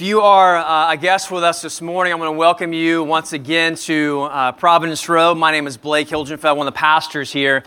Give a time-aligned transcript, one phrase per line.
[0.00, 3.04] If you are uh, a guest with us this morning, I'm going to welcome you
[3.04, 5.34] once again to uh, Providence Road.
[5.34, 7.62] My name is Blake Hilgenfeld, one of the pastors here,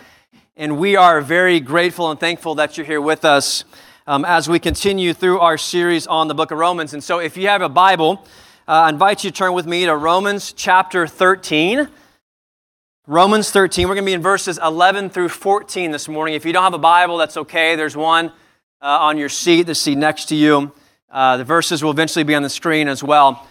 [0.57, 3.65] and we are very grateful and thankful that you're here with us
[4.07, 6.95] um, as we continue through our series on the book of Romans.
[6.95, 8.25] And so, if you have a Bible,
[8.67, 11.87] uh, I invite you to turn with me to Romans chapter 13.
[13.05, 16.33] Romans 13, we're going to be in verses 11 through 14 this morning.
[16.33, 17.75] If you don't have a Bible, that's okay.
[17.75, 18.29] There's one
[18.81, 20.71] uh, on your seat, the seat next to you.
[21.13, 23.47] Uh, the verses will eventually be on the screen as well.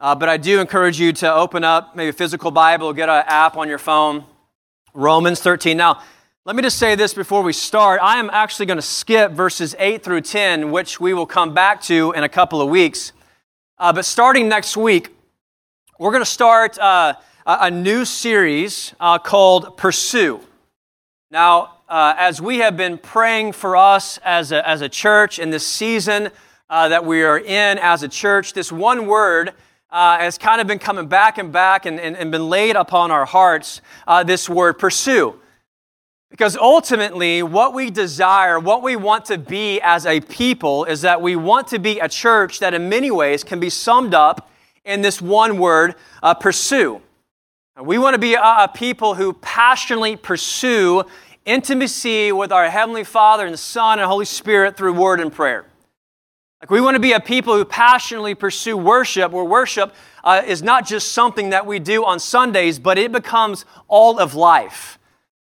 [0.00, 3.22] Uh, but I do encourage you to open up maybe a physical Bible, get an
[3.26, 4.24] app on your phone.
[4.94, 5.76] Romans 13.
[5.76, 6.02] Now,
[6.46, 8.00] let me just say this before we start.
[8.02, 11.82] I am actually going to skip verses 8 through 10, which we will come back
[11.82, 13.12] to in a couple of weeks.
[13.76, 15.14] Uh, but starting next week,
[15.98, 17.12] we're going to start uh,
[17.44, 20.40] a new series uh, called Pursue.
[21.30, 25.50] Now, uh, as we have been praying for us as a, as a church in
[25.50, 26.30] this season,
[26.72, 28.54] uh, that we are in as a church.
[28.54, 29.52] This one word
[29.90, 33.10] uh, has kind of been coming back and back and, and, and been laid upon
[33.10, 35.38] our hearts uh, this word pursue.
[36.30, 41.20] Because ultimately, what we desire, what we want to be as a people, is that
[41.20, 44.50] we want to be a church that in many ways can be summed up
[44.86, 47.02] in this one word uh, pursue.
[47.78, 51.04] We want to be a, a people who passionately pursue
[51.44, 55.66] intimacy with our Heavenly Father and Son and Holy Spirit through word and prayer.
[56.62, 60.62] Like we want to be a people who passionately pursue worship, where worship uh, is
[60.62, 65.00] not just something that we do on Sundays, but it becomes all of life.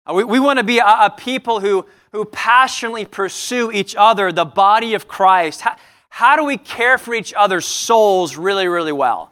[0.07, 4.33] Uh, we, we want to be a, a, people who, who passionately pursue each other,
[4.33, 5.61] the body of Christ.
[5.61, 5.77] How,
[6.09, 9.31] how do we care for each other's souls really, really well?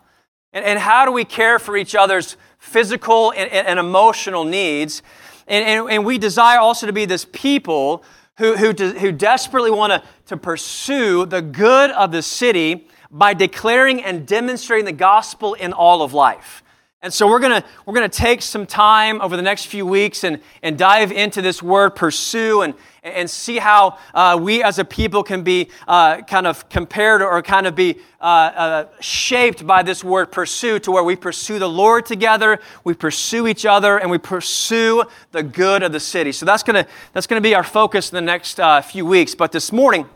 [0.52, 5.02] And, and how do we care for each other's physical and, and, and emotional needs?
[5.46, 8.04] And, and, and we desire also to be this people
[8.38, 14.02] who, who, who desperately want to, to pursue the good of the city by declaring
[14.02, 16.62] and demonstrating the gospel in all of life.
[17.04, 20.40] And so we're going we're gonna take some time over the next few weeks and,
[20.62, 25.24] and dive into this word pursue and, and see how uh, we as a people
[25.24, 30.04] can be uh, kind of compared or kind of be uh, uh, shaped by this
[30.04, 34.18] word pursue to where we pursue the Lord together, we pursue each other, and we
[34.18, 36.30] pursue the good of the city.
[36.30, 39.34] So that's going to that's gonna be our focus in the next uh, few weeks.
[39.34, 40.06] But this morning,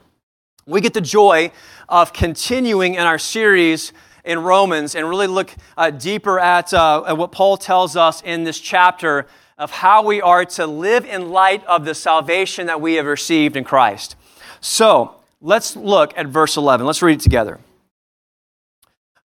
[0.66, 1.50] we get the joy
[1.88, 3.92] of continuing in our series
[4.26, 8.44] in Romans and really look uh, deeper at, uh, at what Paul tells us in
[8.44, 9.26] this chapter
[9.56, 13.56] of how we are to live in light of the salvation that we have received
[13.56, 14.16] in Christ.
[14.60, 16.84] So let's look at verse 11.
[16.84, 17.58] Let's read it together.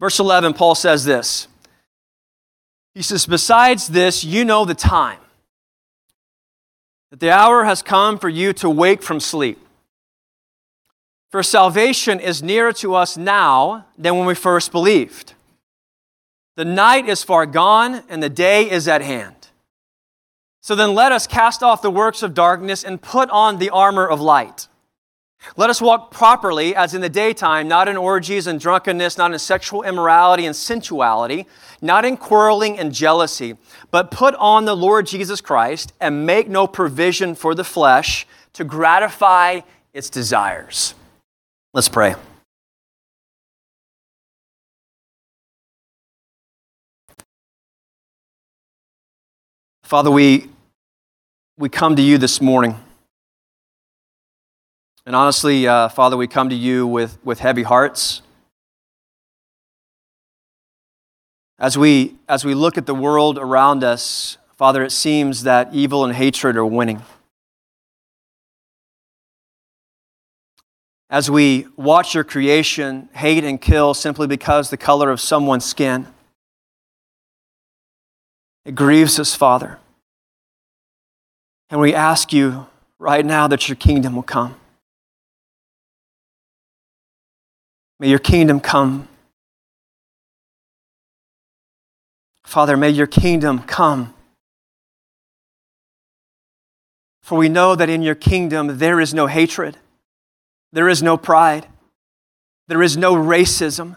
[0.00, 1.48] Verse 11, Paul says this
[2.94, 5.20] He says, Besides this, you know the time,
[7.10, 9.58] that the hour has come for you to wake from sleep.
[11.31, 15.34] For salvation is nearer to us now than when we first believed.
[16.56, 19.34] The night is far gone and the day is at hand.
[20.62, 24.06] So then let us cast off the works of darkness and put on the armor
[24.06, 24.69] of light.
[25.56, 29.38] Let us walk properly as in the daytime, not in orgies and drunkenness, not in
[29.38, 31.47] sexual immorality and sensuality,
[31.81, 33.56] not in quarreling and jealousy,
[33.91, 38.65] but put on the Lord Jesus Christ and make no provision for the flesh to
[38.65, 39.60] gratify
[39.92, 40.94] its desires.
[41.76, 42.14] Let's pray.
[49.82, 50.48] Father, we,
[51.59, 52.81] we come to you this morning.
[55.04, 58.22] And honestly, uh, Father, we come to you with, with heavy hearts.
[61.59, 66.06] As we, as we look at the world around us, Father, it seems that evil
[66.06, 67.03] and hatred are winning.
[71.08, 76.06] As we watch your creation hate and kill simply because the color of someone's skin.
[78.64, 79.78] It grieves us, Father.
[81.70, 82.66] And we ask you
[82.98, 84.56] right now that your kingdom will come.
[87.98, 89.08] May your kingdom come.
[92.44, 94.14] Father, may your kingdom come.
[97.22, 99.76] For we know that in your kingdom there is no hatred.
[100.76, 101.66] There is no pride.
[102.68, 103.96] There is no racism.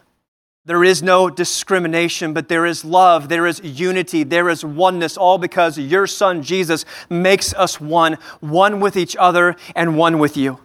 [0.63, 3.27] There is no discrimination, but there is love.
[3.27, 4.23] There is unity.
[4.23, 9.57] There is oneness, all because your Son Jesus makes us one, one with each other
[9.75, 10.57] and one with you.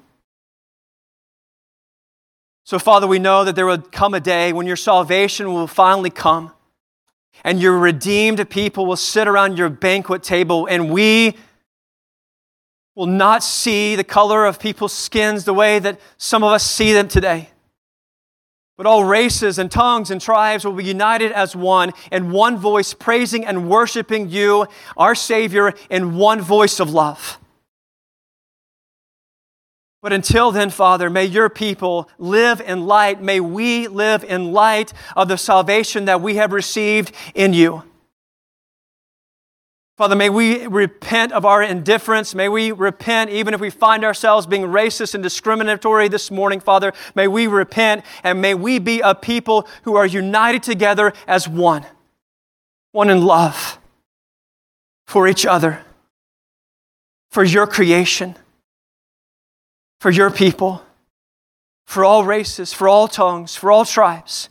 [2.63, 6.11] So, Father, we know that there will come a day when your salvation will finally
[6.11, 6.53] come
[7.43, 11.35] and your redeemed people will sit around your banquet table and we
[12.95, 16.93] will not see the color of people's skins the way that some of us see
[16.93, 17.51] them today.
[18.77, 22.93] But all races and tongues and tribes will be united as one in one voice,
[22.93, 27.39] praising and worshiping you, our Savior, in one voice of love.
[30.03, 33.23] But until then, Father, may your people live in light.
[33.23, 37.85] May we live in light of the salvation that we have received in you.
[39.97, 42.35] Father, may we repent of our indifference.
[42.35, 46.93] May we repent even if we find ourselves being racist and discriminatory this morning, Father.
[47.15, 51.87] May we repent and may we be a people who are united together as one,
[52.91, 53.79] one in love
[55.07, 55.83] for each other,
[57.31, 58.35] for your creation
[60.05, 60.83] for your people,
[61.87, 64.51] for all races, for all tongues, for all tribes.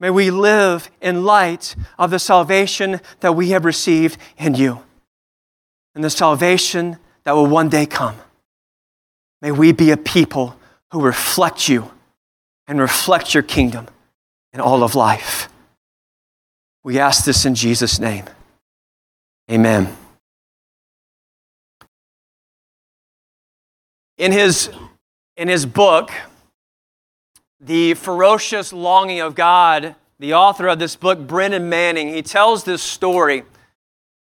[0.00, 4.82] May we live in light of the salvation that we have received in you
[5.94, 8.16] and the salvation that will one day come.
[9.40, 10.56] May we be a people
[10.90, 11.90] who reflect you
[12.66, 13.86] and reflect your kingdom
[14.52, 15.48] in all of life.
[16.82, 18.24] We ask this in Jesus' name.
[19.50, 19.96] Amen.
[24.16, 24.70] In his,
[25.36, 26.10] in his book,
[27.64, 32.82] The Ferocious Longing of God, the author of this book, Brennan Manning, he tells this
[32.82, 33.42] story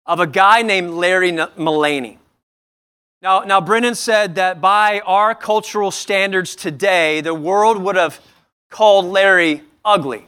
[0.05, 2.19] of a guy named Larry Mullaney.
[3.21, 8.19] Now, now, Brennan said that by our cultural standards today, the world would have
[8.69, 10.27] called Larry ugly.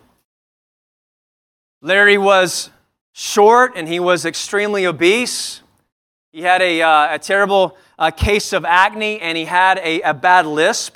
[1.81, 2.69] Larry was
[3.11, 5.61] short and he was extremely obese.
[6.31, 10.13] He had a, uh, a terrible a case of acne and he had a, a
[10.13, 10.95] bad lisp.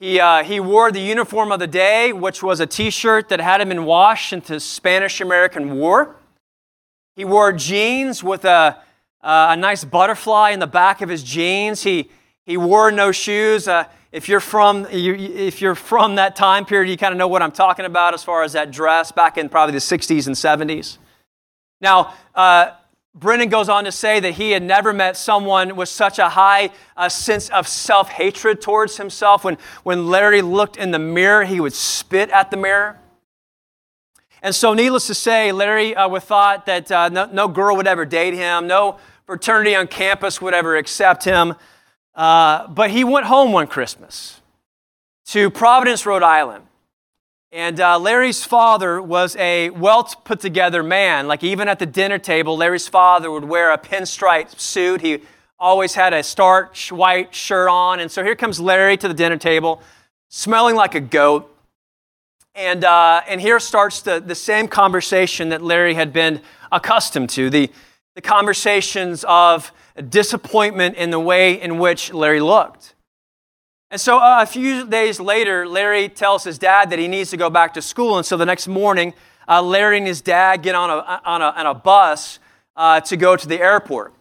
[0.00, 3.40] He, uh, he wore the uniform of the day, which was a t shirt that
[3.40, 6.14] hadn't been washed since the Spanish American War.
[7.16, 8.80] He wore jeans with a,
[9.22, 11.82] uh, a nice butterfly in the back of his jeans.
[11.82, 12.10] He,
[12.46, 13.66] he wore no shoes.
[13.66, 17.26] Uh, if, you're from, you, if you're from that time period, you kind of know
[17.26, 20.36] what I'm talking about as far as that dress back in probably the 60s and
[20.36, 20.98] 70s.
[21.80, 22.70] Now, uh,
[23.14, 26.70] Brennan goes on to say that he had never met someone with such a high
[26.96, 29.44] uh, sense of self hatred towards himself.
[29.44, 32.98] When, when Larry looked in the mirror, he would spit at the mirror.
[34.40, 37.88] And so, needless to say, Larry uh, would thought that uh, no, no, girl would
[37.88, 41.54] ever date him, no fraternity on campus would ever accept him.
[42.14, 44.40] Uh, but he went home one Christmas
[45.26, 46.64] to Providence, Rhode Island.
[47.50, 51.26] And uh, Larry's father was a well put together man.
[51.26, 55.00] Like, even at the dinner table, Larry's father would wear a pinstripe suit.
[55.00, 55.22] He
[55.58, 58.00] always had a starch white shirt on.
[58.00, 59.82] And so here comes Larry to the dinner table,
[60.28, 61.54] smelling like a goat.
[62.54, 67.48] And, uh, and here starts the, the same conversation that Larry had been accustomed to
[67.48, 67.70] the,
[68.14, 69.72] the conversations of
[70.10, 72.94] disappointment in the way in which Larry looked.
[73.90, 77.36] And so uh, a few days later, Larry tells his dad that he needs to
[77.36, 78.18] go back to school.
[78.18, 79.14] And so the next morning,
[79.48, 82.38] uh, Larry and his dad get on a, on a, on a bus
[82.76, 84.12] uh, to go to the airport.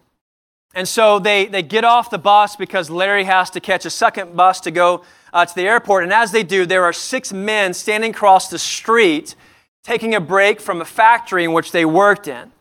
[0.74, 4.38] And so they, they get off the bus because Larry has to catch a second
[4.38, 5.04] bus to go
[5.34, 6.04] uh, to the airport.
[6.04, 9.36] And as they do, there are six men standing across the street
[9.84, 12.52] taking a break from a factory in which they worked in.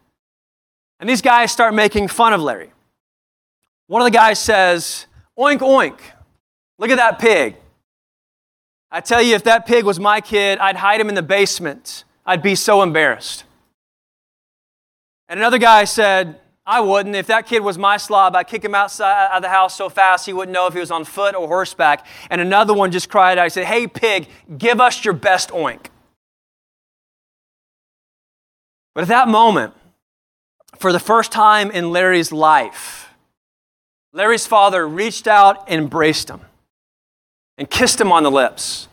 [0.99, 2.73] And these guys start making fun of Larry.
[3.87, 5.07] One of the guys says,
[5.39, 5.99] Oink, oink.
[6.79, 7.57] Look at that pig.
[8.91, 12.05] I tell you, if that pig was my kid, I'd hide him in the basement.
[12.25, 13.45] I'd be so embarrassed.
[15.29, 17.15] And another guy said, I wouldn't.
[17.15, 20.27] If that kid was my slob, I'd kick him outside of the house so fast
[20.27, 22.07] he wouldn't know if he was on foot or horseback.
[22.31, 25.87] And another one just cried out, I said, Hey, pig, give us your best oink.
[28.95, 29.75] But at that moment,
[30.79, 33.11] for the first time in Larry's life,
[34.13, 36.41] Larry's father reached out and embraced him
[37.59, 38.89] and kissed him on the lips.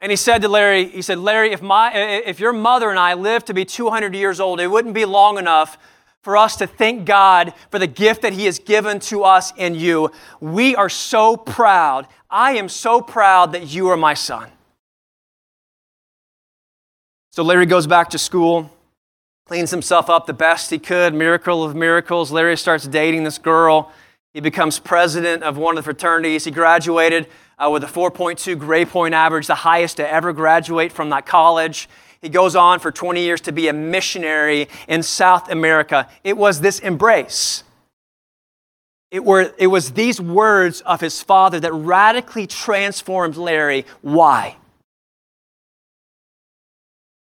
[0.00, 3.14] And he said to Larry, he said, Larry, if, my, if your mother and I
[3.14, 5.78] lived to be 200 years old, it wouldn't be long enough
[6.26, 9.76] for us to thank God for the gift that He has given to us in
[9.76, 10.10] you.
[10.40, 12.08] We are so proud.
[12.28, 14.50] I am so proud that you are my son.
[17.30, 18.72] So Larry goes back to school,
[19.46, 22.32] cleans himself up the best he could, miracle of miracles.
[22.32, 23.92] Larry starts dating this girl.
[24.36, 26.44] He becomes president of one of the fraternities.
[26.44, 27.26] He graduated
[27.58, 31.88] uh, with a 4.2 grade point average, the highest to ever graduate from that college.
[32.20, 36.06] He goes on for 20 years to be a missionary in South America.
[36.22, 37.64] It was this embrace.
[39.10, 43.86] It, were, it was these words of his father that radically transformed Larry.
[44.02, 44.56] Why?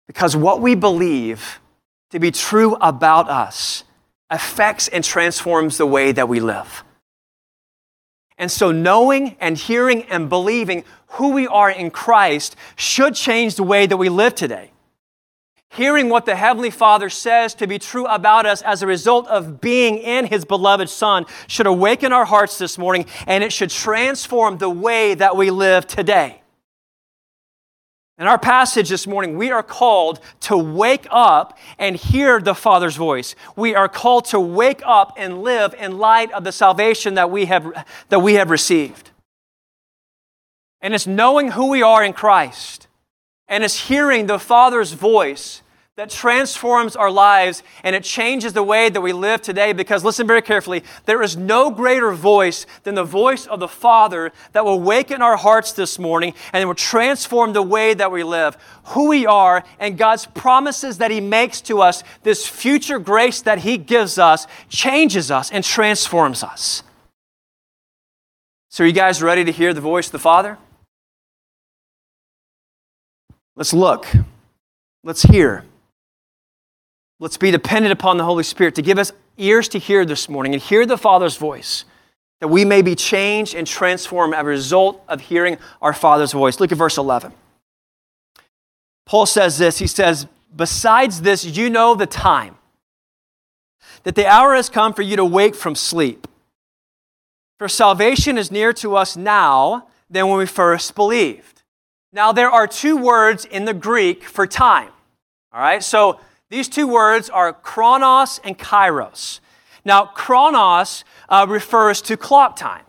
[0.07, 1.61] Because what we believe
[2.11, 3.85] to be true about us
[4.29, 6.85] affects and transforms the way that we live.
[8.41, 13.63] And so, knowing and hearing and believing who we are in Christ should change the
[13.63, 14.71] way that we live today.
[15.69, 19.61] Hearing what the Heavenly Father says to be true about us as a result of
[19.61, 24.57] being in His beloved Son should awaken our hearts this morning and it should transform
[24.57, 26.41] the way that we live today.
[28.21, 32.97] In our passage this morning, we are called to wake up and hear the Father's
[32.97, 33.35] voice.
[33.57, 37.47] We are called to wake up and live in light of the salvation that we
[37.47, 39.11] have, that we have received.
[40.83, 42.89] And it's knowing who we are in Christ
[43.49, 45.63] and it's hearing the Father's voice
[46.01, 50.27] that transforms our lives and it changes the way that we live today because listen
[50.27, 54.81] very carefully there is no greater voice than the voice of the father that will
[54.81, 59.27] waken our hearts this morning and will transform the way that we live who we
[59.27, 64.19] are and god's promises that he makes to us this future grace that he gives
[64.19, 66.83] us changes us and transforms us
[68.71, 70.57] so are you guys ready to hear the voice of the father
[73.55, 74.07] Let's look.
[75.05, 75.65] Let's hear.
[77.23, 80.55] Let's be dependent upon the Holy Spirit to give us ears to hear this morning
[80.55, 81.85] and hear the Father's voice,
[82.41, 86.59] that we may be changed and transformed as a result of hearing our Father's voice.
[86.59, 87.35] Look at verse 11.
[89.05, 92.57] Paul says this He says, Besides this, you know the time,
[94.05, 96.27] that the hour has come for you to wake from sleep.
[97.59, 101.63] For salvation is nearer to us now than when we first believed.
[102.15, 104.89] Now, there are two words in the Greek for time.
[105.53, 106.19] All right, so
[106.51, 109.41] these two words are chronos and kairos.
[109.85, 112.85] Now, chronos uh, refers to clock time,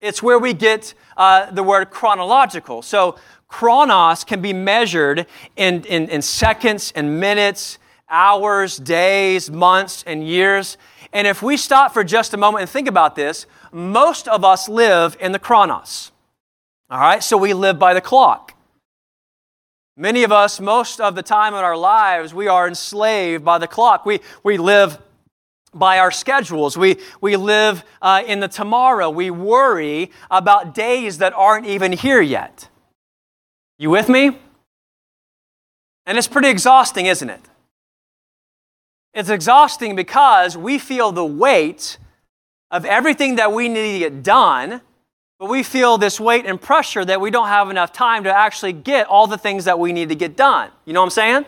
[0.00, 2.82] it's where we get uh, the word chronological.
[2.82, 3.16] So,
[3.48, 10.76] chronos can be measured in, in, in seconds and minutes, hours, days, months, and years.
[11.12, 14.68] And if we stop for just a moment and think about this, most of us
[14.68, 16.10] live in the chronos.
[16.90, 18.53] All right, so we live by the clock.
[19.96, 23.68] Many of us, most of the time in our lives, we are enslaved by the
[23.68, 24.04] clock.
[24.04, 24.98] We, we live
[25.72, 26.76] by our schedules.
[26.76, 29.08] We, we live uh, in the tomorrow.
[29.08, 32.68] We worry about days that aren't even here yet.
[33.78, 34.38] You with me?
[36.06, 37.40] And it's pretty exhausting, isn't it?
[39.14, 41.98] It's exhausting because we feel the weight
[42.72, 44.80] of everything that we need to get done
[45.38, 48.72] but we feel this weight and pressure that we don't have enough time to actually
[48.72, 50.70] get all the things that we need to get done.
[50.84, 51.44] You know what I'm saying?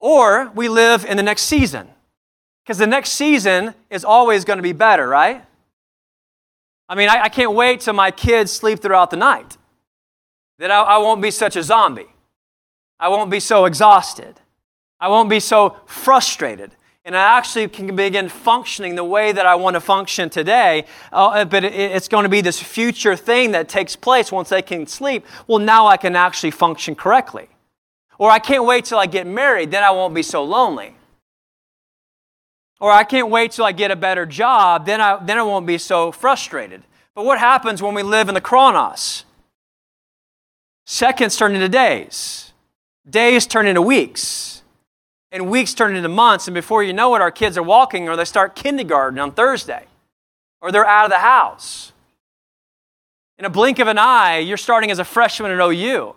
[0.00, 1.88] Or we live in the next season.
[2.64, 5.44] Because the next season is always going to be better, right?
[6.88, 9.56] I mean, I, I, can't wait till my kids sleep throughout the night.
[10.58, 12.08] Then I, I won't be such a zombie.
[13.00, 14.40] I won't be so exhausted.
[15.00, 19.56] I won't be so frustrated and I actually can begin functioning the way that I
[19.56, 20.84] want to function today.
[21.12, 24.62] Uh, but it, it's going to be this future thing that takes place once they
[24.62, 25.26] can sleep.
[25.48, 27.48] Well, now I can actually function correctly.
[28.18, 30.94] Or I can't wait till I get married, then I won't be so lonely.
[32.78, 35.66] Or I can't wait till I get a better job, then I, then I won't
[35.66, 36.82] be so frustrated.
[37.14, 39.24] But what happens when we live in the chronos?
[40.84, 42.52] Seconds turn into days,
[43.08, 44.61] days turn into weeks
[45.32, 48.16] and weeks turn into months, and before you know it, our kids are walking or
[48.16, 49.86] they start kindergarten on Thursday,
[50.60, 51.92] or they're out of the house.
[53.38, 56.14] In a blink of an eye, you're starting as a freshman at OU,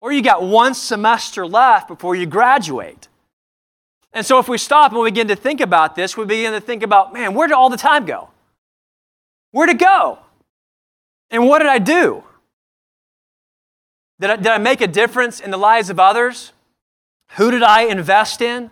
[0.00, 3.08] or you got one semester left before you graduate.
[4.12, 6.60] And so, if we stop and we begin to think about this, we begin to
[6.60, 8.30] think about, man, where did all the time go?
[9.52, 10.18] Where'd it go?
[11.30, 12.24] And what did I do?
[14.18, 16.52] Did I, did I make a difference in the lives of others?
[17.36, 18.70] Who did I invest in?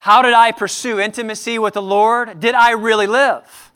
[0.00, 2.40] How did I pursue intimacy with the Lord?
[2.40, 3.72] Did I really live?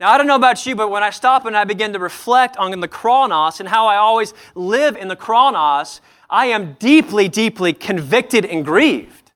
[0.00, 2.56] Now, I don't know about you, but when I stop and I begin to reflect
[2.56, 6.00] on the chronos and how I always live in the chronos,
[6.30, 9.32] I am deeply, deeply convicted and grieved.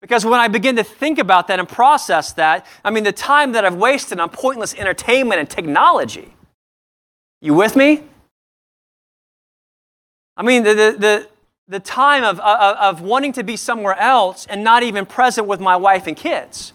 [0.00, 3.52] Because when I begin to think about that and process that, I mean, the time
[3.52, 6.34] that I've wasted on pointless entertainment and technology.
[7.40, 8.04] You with me?
[10.36, 11.28] I mean, the, the, the,
[11.68, 15.60] the time of, of, of wanting to be somewhere else and not even present with
[15.60, 16.72] my wife and kids.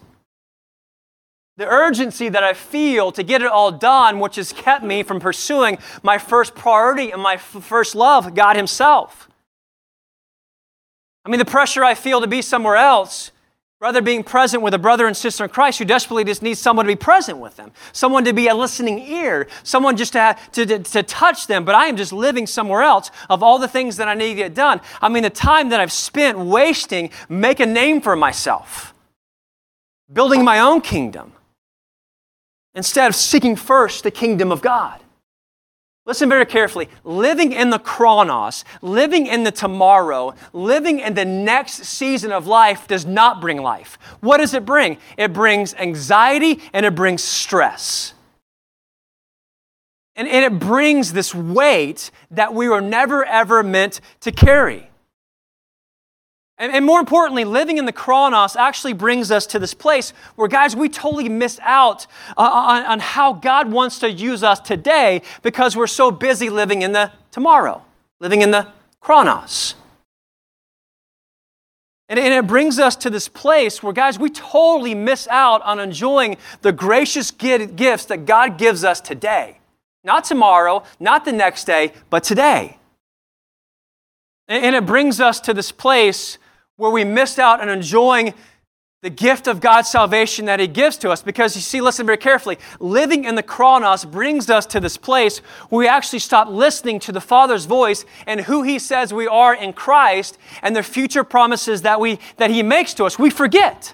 [1.58, 5.20] The urgency that I feel to get it all done, which has kept me from
[5.20, 9.30] pursuing my first priority and my f- first love, God Himself.
[11.24, 13.32] I mean, the pressure I feel to be somewhere else
[13.82, 16.86] Rather, being present with a brother and sister in Christ who desperately just needs someone
[16.86, 20.52] to be present with them, someone to be a listening ear, someone just to, have,
[20.52, 23.68] to, to, to, touch them, but I am just living somewhere else of all the
[23.68, 24.82] things that I need to get done.
[25.02, 28.94] I mean, the time that I've spent wasting, make a name for myself,
[30.14, 31.34] building my own kingdom,
[32.76, 35.02] instead of seeking first the kingdom of God.
[36.12, 36.90] Listen very carefully.
[37.06, 42.86] Living in the chronos, living in the tomorrow, living in the next season of life
[42.86, 43.98] does not bring life.
[44.20, 44.98] What does it bring?
[45.16, 48.14] It brings anxiety and it brings stress.
[50.18, 54.91] And, and it brings this weight that we were never ever meant to carry.
[56.62, 60.48] And, and, more importantly, living in the chronos actually brings us to this place where,
[60.48, 62.06] guys, we totally miss out
[62.38, 66.84] uh, on, on how God wants to use us today because we're so busy living
[66.84, 67.84] in the tomorrow,
[68.20, 68.68] living in the
[69.00, 69.74] chronos.
[72.10, 75.80] And, and it brings us to this place where, guys, we totally miss out on
[75.80, 79.58] enjoying the gracious gifts that God gives us today.
[80.04, 82.78] Not tomorrow, not the next day, but today.
[84.48, 86.38] And it brings us to this place
[86.82, 88.34] where we missed out on enjoying
[89.04, 91.22] the gift of God's salvation that He gives to us.
[91.22, 95.38] Because you see, listen very carefully, living in the chronos brings us to this place
[95.70, 99.54] where we actually stop listening to the Father's voice and who He says we are
[99.54, 103.20] in Christ and the future promises that, we, that He makes to us.
[103.20, 103.94] We forget.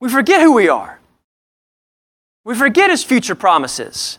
[0.00, 1.00] We forget who we are.
[2.46, 4.18] We forget His future promises.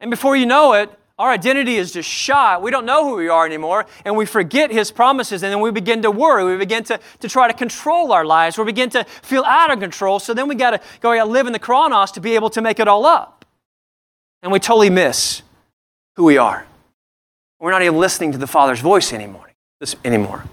[0.00, 2.62] And before you know it, our identity is just shot.
[2.62, 5.72] We don't know who we are anymore, and we forget His promises, and then we
[5.72, 6.44] begin to worry.
[6.44, 8.56] We begin to, to try to control our lives.
[8.56, 11.46] We begin to feel out of control, so then we got to go out live
[11.46, 13.44] in the chronos to be able to make it all up.
[14.42, 15.42] And we totally miss
[16.14, 16.66] who we are.
[17.58, 19.50] We're not even listening to the Father's voice anymore.
[19.80, 20.44] This, anymore.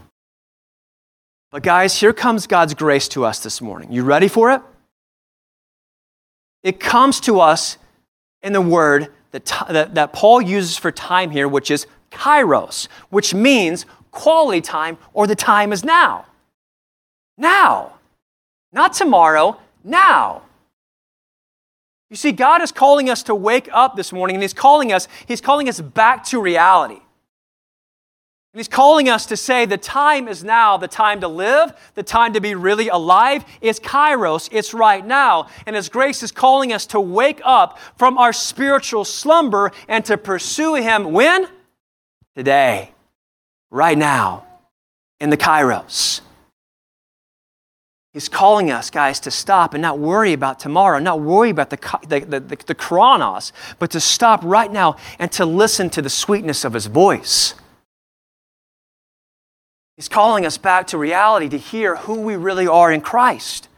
[1.52, 3.92] But, guys, here comes God's grace to us this morning.
[3.92, 4.62] You ready for it?
[6.64, 7.78] It comes to us
[8.42, 9.12] in the word
[9.44, 15.28] that, that, Paul uses for time here, which is kairos, which means quality time or
[15.28, 16.26] the time is now.
[17.38, 17.94] Now.
[18.72, 20.42] Not tomorrow, now.
[22.10, 25.08] You see, God is calling us to wake up this morning, and He's calling us,
[25.26, 27.00] He's calling us back to reality.
[28.56, 32.04] And he's calling us to say the time is now, the time to live, the
[32.04, 33.44] time to be really alive.
[33.60, 35.50] It's kairos, it's right now.
[35.66, 40.18] And His grace is calling us to wake up from our spiritual slumber and to
[40.18, 41.50] pursue Him when?
[42.34, 42.94] Today,
[43.72, 44.48] right now,
[45.20, 46.22] in the kairos.
[48.14, 52.00] He's calling us, guys, to stop and not worry about tomorrow, not worry about the,
[52.08, 56.64] the, the, the chronos, but to stop right now and to listen to the sweetness
[56.64, 57.56] of His voice.
[59.96, 63.70] He's calling us back to reality to hear who we really are in Christ.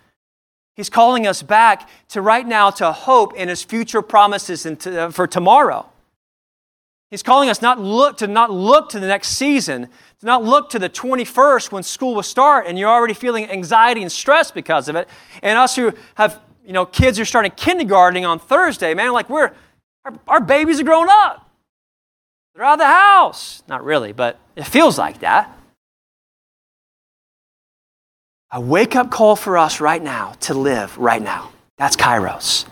[0.75, 5.03] He's calling us back to right now to hope in his future promises and to,
[5.03, 5.89] uh, for tomorrow.
[7.09, 9.87] He's calling us not look to not look to the next season,
[10.19, 14.01] to not look to the 21st when school will start and you're already feeling anxiety
[14.01, 15.07] and stress because of it.
[15.41, 19.29] And us who have, you know, kids who are starting kindergarten on Thursday, man, like
[19.29, 19.51] we're
[20.05, 21.49] our, our babies are growing up.
[22.53, 23.63] They're out of the house.
[23.67, 25.56] Not really, but it feels like that.
[28.51, 31.51] A wake up call for us right now to live right now.
[31.77, 32.65] That's Kairos.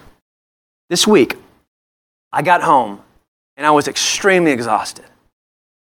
[0.90, 1.36] This week,
[2.32, 3.02] I got home
[3.58, 5.06] and I was extremely exhausted.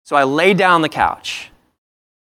[0.03, 1.49] So I laid down on the couch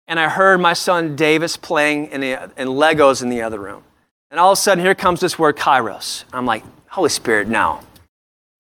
[0.08, 3.84] and I heard my son Davis playing in, the, in Legos in the other room.
[4.32, 6.24] And all of a sudden, here comes this word Kairos.
[6.34, 7.82] I'm like, Holy Spirit, no,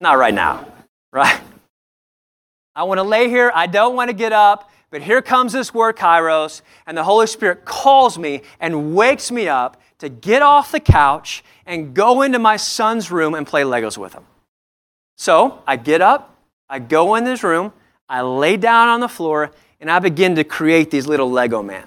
[0.01, 0.65] not right now,
[1.13, 1.39] right?
[2.77, 3.51] I want to lay here.
[3.55, 4.69] I don't want to get up.
[4.91, 9.47] But here comes this word, kairos, and the Holy Spirit calls me and wakes me
[9.47, 13.97] up to get off the couch and go into my son's room and play Legos
[13.97, 14.23] with him.
[15.17, 16.35] So I get up,
[16.69, 17.73] I go in this room,
[18.07, 21.83] I lay down on the floor, and I begin to create these little Lego men.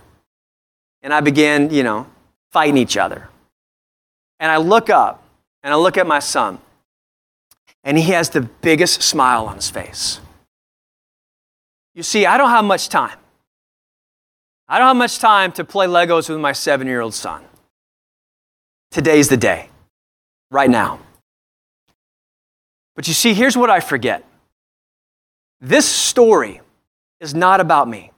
[1.02, 2.06] And I begin, you know,
[2.50, 3.28] fighting each other.
[4.40, 5.22] And I look up
[5.62, 6.58] and I look at my son,
[7.82, 10.20] and he has the biggest smile on his face.
[12.00, 13.18] You see, I don't have much time.
[14.66, 17.44] I don't have much time to play Legos with my seven year old son.
[18.90, 19.68] Today's the day,
[20.50, 21.00] right now.
[22.96, 24.24] But you see, here's what I forget
[25.60, 26.62] this story
[27.20, 28.09] is not about me.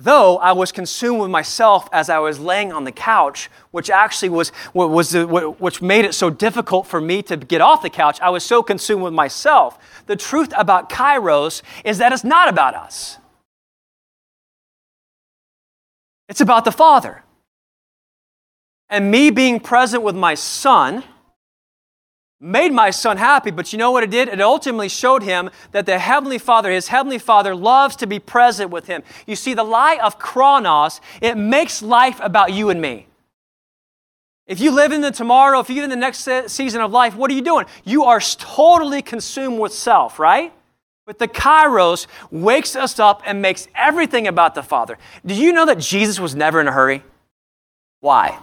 [0.00, 4.28] Though I was consumed with myself as I was laying on the couch, which actually
[4.28, 8.20] was, was which made it so difficult for me to get off the couch.
[8.20, 9.76] I was so consumed with myself.
[10.06, 13.18] The truth about Kairos is that it's not about us.
[16.28, 17.24] It's about the Father.
[18.88, 21.02] And me being present with my son
[22.40, 24.28] made my son happy, but you know what it did?
[24.28, 28.70] It ultimately showed him that the Heavenly Father, his Heavenly Father, loves to be present
[28.70, 29.02] with him.
[29.26, 33.06] You see, the lie of chronos, it makes life about you and me.
[34.46, 37.14] If you live in the tomorrow, if you live in the next season of life,
[37.14, 37.66] what are you doing?
[37.84, 40.52] You are totally consumed with self, right?
[41.04, 44.96] But the Kairos wakes us up and makes everything about the Father.
[45.26, 47.02] Do you know that Jesus was never in a hurry?
[48.00, 48.38] Why?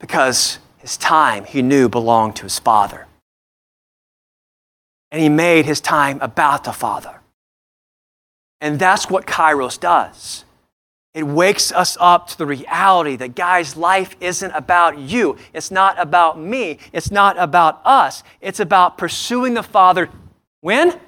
[0.00, 3.06] Because his time he knew belonged to his Father.
[5.10, 7.20] And he made his time about the Father.
[8.60, 10.44] And that's what Kairos does.
[11.14, 15.36] It wakes us up to the reality that, guys, life isn't about you.
[15.52, 16.78] It's not about me.
[16.92, 18.22] It's not about us.
[18.40, 20.10] It's about pursuing the Father
[20.60, 20.98] when?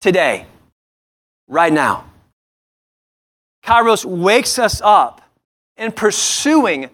[0.00, 0.46] Today,
[1.46, 2.06] right now.
[3.62, 5.20] Kairos wakes us up
[5.76, 6.88] in pursuing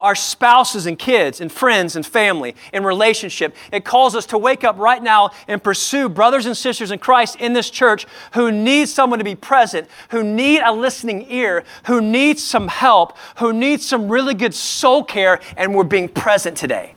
[0.00, 3.54] our spouses and kids and friends and family and relationship.
[3.72, 7.36] It calls us to wake up right now and pursue brothers and sisters in Christ
[7.36, 12.00] in this church who need someone to be present, who need a listening ear, who
[12.00, 16.94] need some help, who need some really good soul care, and we're being present today.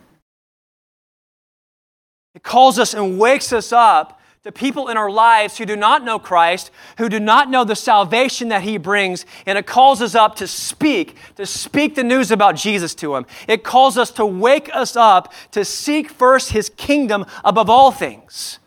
[2.36, 6.04] It calls us and wakes us up to people in our lives who do not
[6.04, 10.16] know Christ, who do not know the salvation that He brings, and it calls us
[10.16, 13.28] up to speak, to speak the news about Jesus to them.
[13.48, 18.58] It calls us to wake us up to seek first His kingdom above all things.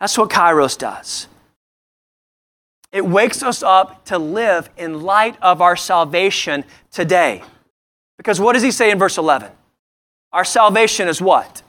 [0.00, 1.28] That's what Kairos does.
[2.90, 7.42] It wakes us up to live in light of our salvation today.
[8.18, 9.52] Because what does He say in verse 11?
[10.32, 11.62] Our salvation is what?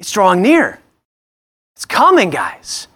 [0.00, 0.80] It's drawing near.
[1.78, 2.88] It's coming, guys.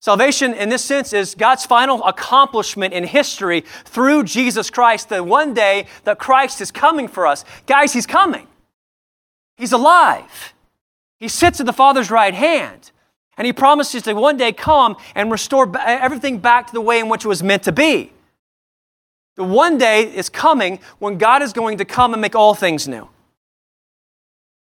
[0.00, 5.08] Salvation, in this sense, is God's final accomplishment in history through Jesus Christ.
[5.08, 7.44] The one day that Christ is coming for us.
[7.66, 8.48] Guys, He's coming.
[9.56, 10.52] He's alive.
[11.20, 12.90] He sits at the Father's right hand.
[13.36, 17.08] And He promises to one day come and restore everything back to the way in
[17.08, 18.12] which it was meant to be.
[19.36, 22.88] The one day is coming when God is going to come and make all things
[22.88, 23.08] new.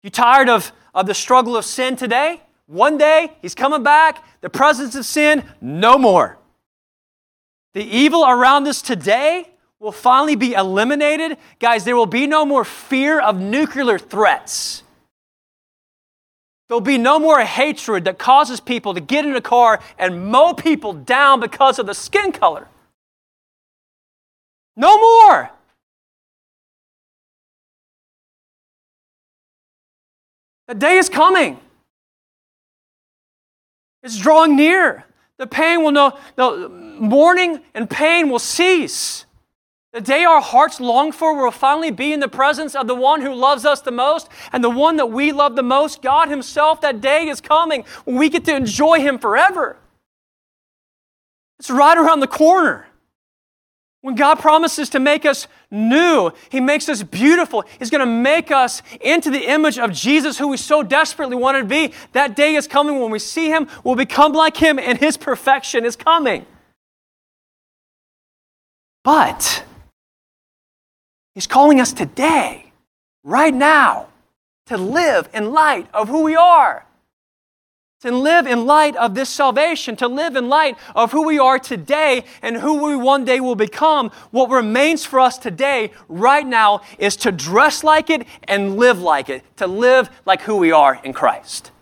[0.02, 2.40] You tired of, of the struggle of sin today?
[2.68, 4.22] One day, he's coming back.
[4.42, 6.38] The presence of sin, no more.
[7.72, 9.48] The evil around us today
[9.80, 11.38] will finally be eliminated.
[11.60, 14.82] Guys, there will be no more fear of nuclear threats.
[16.68, 20.52] There'll be no more hatred that causes people to get in a car and mow
[20.52, 22.68] people down because of the skin color.
[24.76, 25.50] No more.
[30.66, 31.58] The day is coming.
[34.02, 35.04] It's drawing near.
[35.38, 39.24] The pain will know, the mourning and pain will cease.
[39.92, 43.22] The day our hearts long for will finally be in the presence of the one
[43.22, 46.80] who loves us the most and the one that we love the most, God Himself.
[46.82, 49.76] That day is coming when we get to enjoy Him forever.
[51.58, 52.86] It's right around the corner.
[54.00, 57.64] When God promises to make us new, He makes us beautiful.
[57.78, 61.60] He's going to make us into the image of Jesus, who we so desperately wanted
[61.60, 61.92] to be.
[62.12, 65.84] That day is coming when we see Him, we'll become like Him, and His perfection
[65.84, 66.46] is coming.
[69.02, 69.64] But
[71.34, 72.72] He's calling us today,
[73.24, 74.08] right now,
[74.66, 76.84] to live in light of who we are
[78.00, 81.58] to live in light of this salvation, to live in light of who we are
[81.58, 86.80] today and who we one day will become, what remains for us today, right now,
[86.98, 91.00] is to dress like it and live like it, to live like who we are
[91.02, 91.72] in Christ.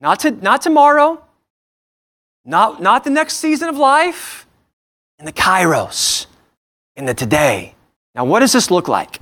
[0.00, 1.22] Not, to, not tomorrow,
[2.44, 4.46] not, not the next season of life,
[5.18, 6.26] in the kairos,
[6.96, 7.74] in the today.
[8.14, 9.20] Now, what does this look like?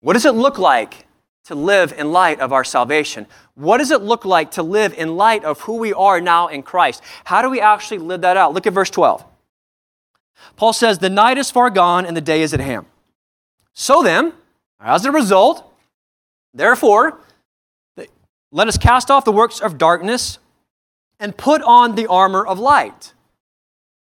[0.00, 1.06] What does it look like
[1.44, 3.26] to live in light of our salvation?
[3.54, 6.62] What does it look like to live in light of who we are now in
[6.62, 7.02] Christ?
[7.24, 8.54] How do we actually live that out?
[8.54, 9.24] Look at verse 12.
[10.56, 12.86] Paul says, The night is far gone and the day is at hand.
[13.72, 14.32] So then,
[14.80, 15.70] as a result,
[16.54, 17.20] therefore,
[18.52, 20.38] let us cast off the works of darkness
[21.20, 23.12] and put on the armor of light.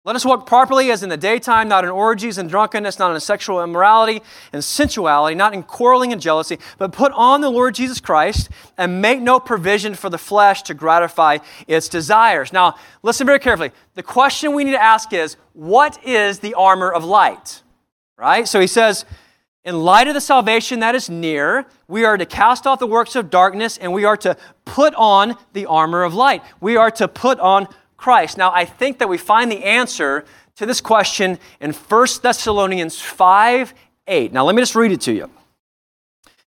[0.06, 3.20] Let us walk properly as in the daytime, not in orgies and drunkenness, not in
[3.20, 4.20] sexual immorality
[4.52, 9.00] and sensuality, not in quarreling and jealousy, but put on the Lord Jesus Christ and
[9.00, 12.52] make no provision for the flesh to gratify its desires.
[12.52, 13.72] Now, listen very carefully.
[13.94, 17.62] The question we need to ask is what is the armor of light?
[18.18, 18.46] Right?
[18.46, 19.06] So he says,
[19.64, 23.16] in light of the salvation that is near, we are to cast off the works
[23.16, 24.36] of darkness and we are to
[24.66, 26.42] put on the armor of light.
[26.60, 28.36] We are to put on Christ.
[28.36, 30.24] Now, I think that we find the answer
[30.56, 33.74] to this question in 1 Thessalonians 5
[34.06, 34.32] 8.
[34.32, 35.30] Now, let me just read it to you.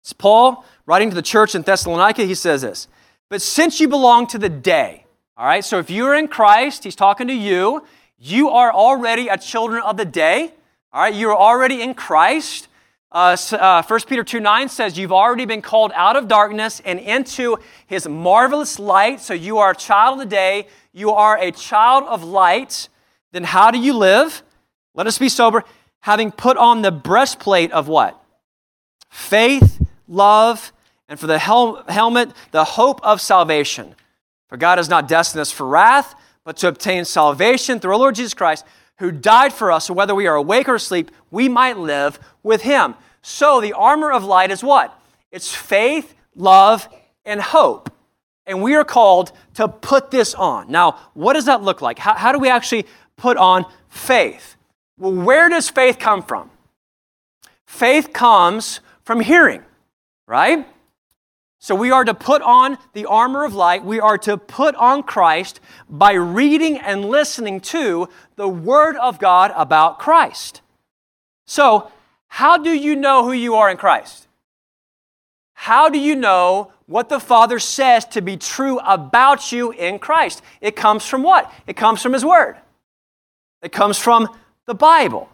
[0.01, 2.25] It's Paul writing to the church in Thessalonica.
[2.25, 2.89] He says this
[3.31, 6.97] But since you belong to the day, all right, so if you're in Christ, he's
[6.97, 7.85] talking to you,
[8.19, 10.53] You are already a children of the day.
[10.93, 12.69] All right, you're already in Christ.
[13.15, 16.99] Uh, uh, 1 Peter 2 9 says, You've already been called out of darkness and
[16.99, 19.21] into his marvelous light.
[19.21, 20.67] So you are a child of the day.
[20.93, 22.89] You are a child of light.
[23.31, 24.43] Then how do you live?
[24.95, 25.63] Let us be sober,
[26.01, 28.21] having put on the breastplate of what?
[29.11, 30.73] Faith, love,
[31.09, 33.95] and for the hel- helmet, the hope of salvation.
[34.49, 38.17] For God has not destined us for wrath, but to obtain salvation through our Lord
[38.17, 38.65] Jesus Christ,
[38.99, 42.63] who died for us, so whether we are awake or asleep, we might live with
[42.63, 42.95] him.
[43.23, 44.99] So the armor of light is what?
[45.33, 46.89] It's faith, love,
[47.25, 47.91] and hope.
[48.47, 50.71] And we are called to put this on.
[50.71, 51.99] Now, what does that look like?
[51.99, 54.57] How, how do we actually put on faith?
[54.99, 56.51] Well, where does faith come from?
[57.67, 59.63] Faith comes from hearing,
[60.27, 60.67] right?
[61.65, 63.87] So we are to put on the armor of light.
[63.87, 69.51] We are to put on Christ by reading and listening to the Word of God
[69.57, 70.61] about Christ.
[71.47, 71.91] So,
[72.29, 74.29] how do you know who you are in Christ?
[75.55, 80.43] How do you know what the Father says to be true about you in Christ?
[80.61, 81.51] It comes from what?
[81.67, 82.59] It comes from His Word,
[83.63, 84.29] it comes from
[84.67, 85.31] the Bible.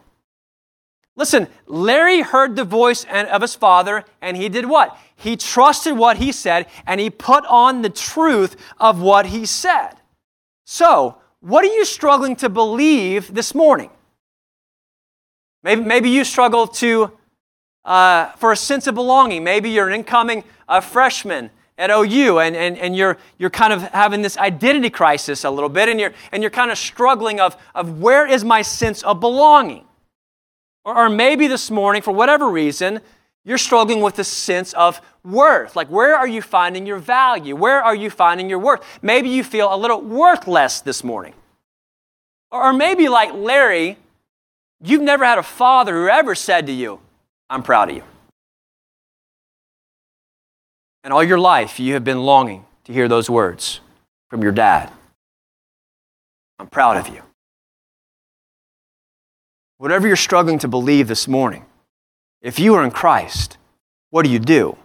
[1.21, 4.97] Listen, Larry heard the voice of his father, and he did what?
[5.17, 9.97] He trusted what he said, and he put on the truth of what he said.
[10.65, 13.91] So, what are you struggling to believe this morning?
[15.63, 17.13] Maybe, maybe you struggle to,
[17.85, 19.45] uh, for a sense of belonging.
[19.45, 23.83] Maybe you're an incoming uh, freshman at OU and, and, and you're, you're kind of
[23.83, 27.59] having this identity crisis a little bit, and you're, and you're kind of struggling of,
[27.75, 29.85] of where is my sense of belonging?
[30.97, 33.01] Or, maybe this morning, for whatever reason,
[33.45, 35.77] you're struggling with a sense of worth.
[35.77, 37.57] Like, where are you finding your value?
[37.57, 38.83] Where are you finding your worth?
[39.03, 41.35] Maybe you feel a little worthless this morning.
[42.51, 43.97] Or maybe, like Larry,
[44.83, 47.01] you've never had a father who ever said to you,
[47.49, 48.03] I'm proud of you.
[51.05, 53.81] And all your life, you have been longing to hear those words
[54.29, 54.93] from your dad.
[56.59, 57.23] I'm proud of you.
[59.81, 61.65] Whatever you're struggling to believe this morning,
[62.43, 63.57] if you are in Christ,
[64.11, 64.77] what do you do?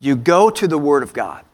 [0.00, 1.44] You go to the Word of God.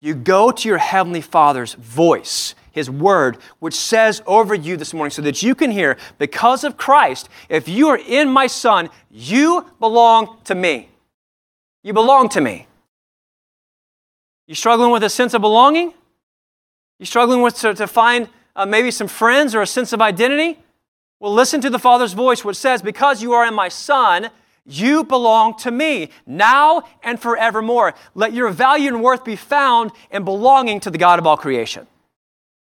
[0.00, 5.10] You go to your Heavenly Father's voice, His Word, which says over you this morning
[5.10, 9.66] so that you can hear, because of Christ, if you are in my Son, you
[9.78, 10.88] belong to me.
[11.82, 12.66] You belong to me.
[14.46, 15.92] You struggling with a sense of belonging?
[16.98, 20.58] You struggling with to, to find uh, maybe some friends or a sense of identity?
[21.20, 24.30] Well, listen to the Father's voice, which says, Because you are in my Son,
[24.64, 27.94] you belong to me now and forevermore.
[28.14, 31.86] Let your value and worth be found in belonging to the God of all creation.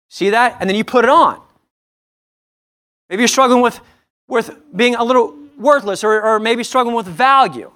[0.09, 0.57] See that?
[0.59, 1.39] And then you put it on.
[3.09, 3.79] Maybe you're struggling with,
[4.27, 7.71] with being a little worthless or, or maybe struggling with value.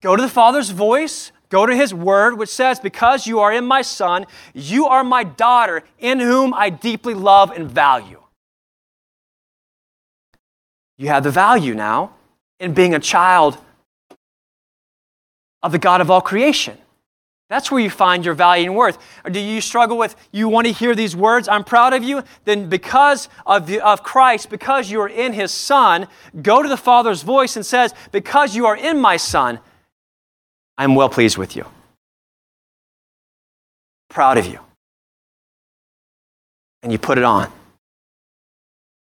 [0.00, 3.66] Go to the Father's voice, go to His word, which says, Because you are in
[3.66, 8.20] my Son, you are my daughter, in whom I deeply love and value.
[10.96, 12.12] You have the value now
[12.60, 13.58] in being a child
[15.62, 16.78] of the God of all creation.
[17.50, 18.98] That's where you find your value and worth.
[19.24, 22.22] Or do you struggle with, you want to hear these words, I'm proud of you?
[22.44, 26.08] Then, because of, the, of Christ, because you are in His Son,
[26.40, 29.60] go to the Father's voice and says, Because you are in my Son,
[30.78, 31.66] I'm well pleased with you.
[34.08, 34.58] Proud of you.
[36.82, 37.50] And you put it on.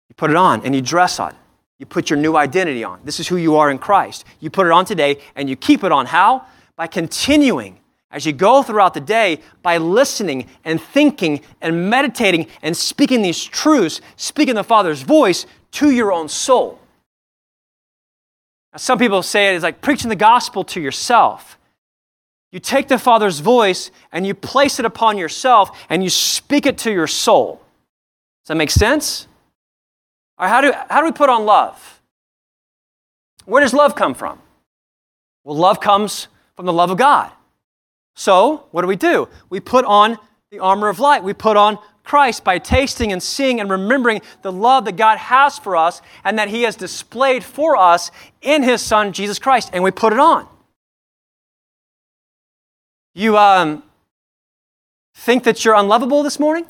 [0.08, 1.34] You put it on and you dress on.
[1.80, 3.00] You put your new identity on.
[3.04, 4.26] This is who you are in Christ.
[4.38, 6.04] You put it on today and you keep it on.
[6.04, 6.44] How?
[6.76, 12.76] By continuing as you go throughout the day by listening and thinking and meditating and
[12.76, 16.78] speaking these truths, speaking the Father's voice to your own soul.
[18.72, 21.56] Now, some people say it is like preaching the gospel to yourself.
[22.52, 26.76] You take the Father's voice and you place it upon yourself and you speak it
[26.78, 27.62] to your soul.
[28.42, 29.28] Does that make sense?
[30.48, 32.00] How do, how do we put on love?
[33.44, 34.40] Where does love come from?
[35.44, 37.30] Well, love comes from the love of God.
[38.14, 39.28] So, what do we do?
[39.48, 40.18] We put on
[40.50, 41.22] the armor of light.
[41.22, 45.58] We put on Christ by tasting and seeing and remembering the love that God has
[45.58, 48.10] for us and that He has displayed for us
[48.42, 50.46] in His Son, Jesus Christ, and we put it on.
[53.14, 53.82] You um,
[55.14, 56.66] think that you're unlovable this morning?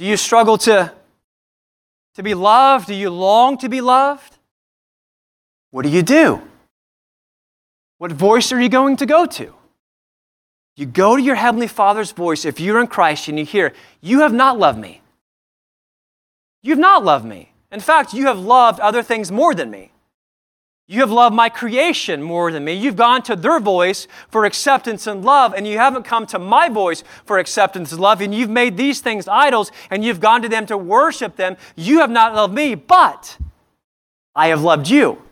[0.00, 0.90] Do you struggle to,
[2.14, 2.86] to be loved?
[2.86, 4.38] Do you long to be loved?
[5.72, 6.40] What do you do?
[7.98, 9.52] What voice are you going to go to?
[10.74, 14.20] You go to your Heavenly Father's voice if you're in Christ and you hear, You
[14.20, 15.02] have not loved me.
[16.62, 17.52] You've not loved me.
[17.70, 19.92] In fact, you have loved other things more than me.
[20.90, 22.72] You have loved my creation more than me.
[22.72, 26.68] You've gone to their voice for acceptance and love, and you haven't come to my
[26.68, 30.48] voice for acceptance and love, and you've made these things idols, and you've gone to
[30.48, 31.56] them to worship them.
[31.76, 33.38] You have not loved me, but
[34.34, 35.22] I have loved you.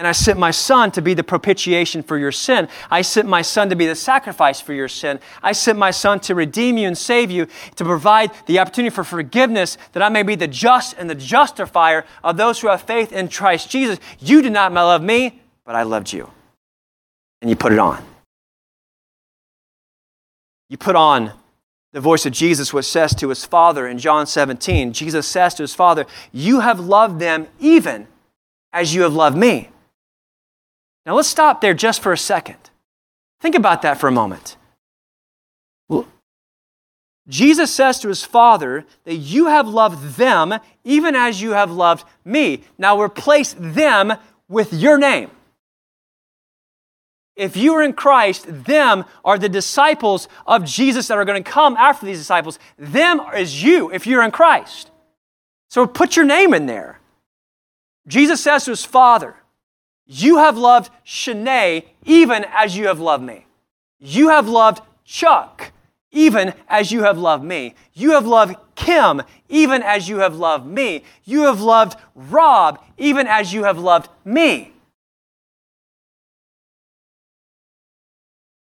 [0.00, 2.70] And I sent my son to be the propitiation for your sin.
[2.90, 5.20] I sent my son to be the sacrifice for your sin.
[5.42, 9.04] I sent my son to redeem you and save you, to provide the opportunity for
[9.04, 13.12] forgiveness, that I may be the just and the justifier of those who have faith
[13.12, 13.98] in Christ Jesus.
[14.20, 16.30] You did not love me, but I loved you.
[17.42, 18.02] And you put it on.
[20.70, 21.30] You put on
[21.92, 25.62] the voice of Jesus, which says to his father in John 17, Jesus says to
[25.62, 28.06] his father, You have loved them even
[28.72, 29.68] as you have loved me.
[31.06, 32.58] Now let's stop there just for a second.
[33.40, 34.56] Think about that for a moment.
[35.88, 36.06] Well,
[37.28, 42.04] Jesus says to his Father that you have loved them even as you have loved
[42.24, 42.64] me.
[42.76, 44.14] Now replace them
[44.48, 45.30] with your name.
[47.36, 51.50] If you are in Christ, them are the disciples of Jesus that are going to
[51.50, 52.58] come after these disciples.
[52.76, 54.90] Them is you if you're in Christ.
[55.70, 57.00] So put your name in there.
[58.06, 59.36] Jesus says to his Father,
[60.12, 63.46] you have loved Shanae even as you have loved me.
[64.00, 65.70] You have loved Chuck
[66.10, 67.76] even as you have loved me.
[67.92, 71.04] You have loved Kim even as you have loved me.
[71.24, 74.72] You have loved Rob even as you have loved me.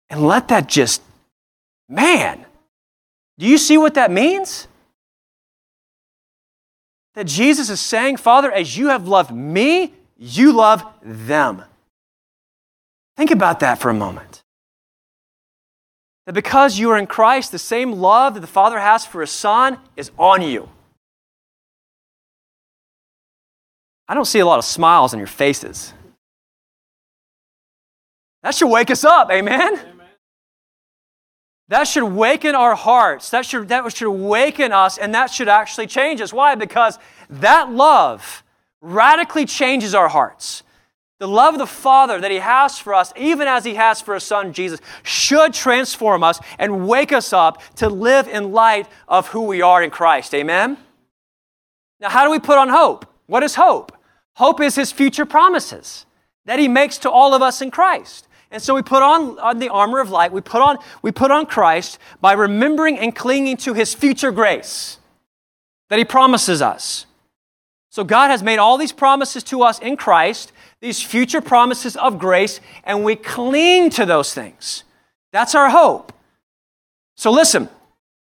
[0.09, 1.03] And let that just,
[1.87, 2.43] man,
[3.37, 4.67] do you see what that means?
[7.13, 11.63] That Jesus is saying, Father, as you have loved me, you love them.
[13.17, 14.43] Think about that for a moment.
[16.25, 19.31] That because you are in Christ, the same love that the Father has for His
[19.31, 20.69] Son is on you.
[24.07, 25.93] I don't see a lot of smiles on your faces.
[28.43, 29.73] That should wake us up, amen?
[29.73, 29.95] amen?
[31.67, 33.31] That should waken our hearts.
[33.31, 36.31] That should, that should awaken us, and that should actually change us.
[36.31, 36.53] Why?
[36.53, 36.99] Because
[37.29, 38.43] that love
[38.85, 40.63] radically changes our hearts.
[41.17, 44.13] The love of the Father that He has for us, even as He has for
[44.13, 49.29] His Son Jesus, should transform us and wake us up to live in light of
[49.29, 50.33] who we are in Christ.
[50.35, 50.77] Amen?
[51.99, 53.05] Now, how do we put on hope?
[53.27, 53.93] What is hope?
[54.33, 56.05] Hope is His future promises
[56.45, 58.27] that He makes to all of us in Christ.
[58.51, 61.31] And so we put on, on the armor of light, we put, on, we put
[61.31, 64.99] on Christ by remembering and clinging to His future grace
[65.89, 67.05] that He promises us.
[67.95, 72.19] So God has made all these promises to us in Christ, these future promises of
[72.19, 74.83] grace, and we cling to those things.
[75.31, 76.11] That's our hope.
[77.15, 77.69] So listen,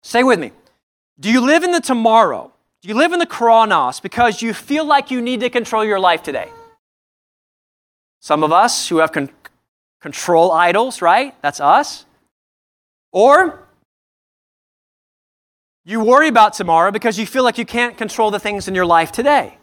[0.00, 0.52] stay with me.
[1.18, 2.52] Do you live in the tomorrow?
[2.82, 5.98] Do you live in the chronos because you feel like you need to control your
[5.98, 6.48] life today?
[8.20, 9.30] Some of us who have con-
[10.00, 11.34] control idols, right?
[11.42, 12.06] That's us.
[13.10, 13.67] Or
[15.88, 18.84] you worry about tomorrow because you feel like you can't control the things in your
[18.84, 19.56] life today.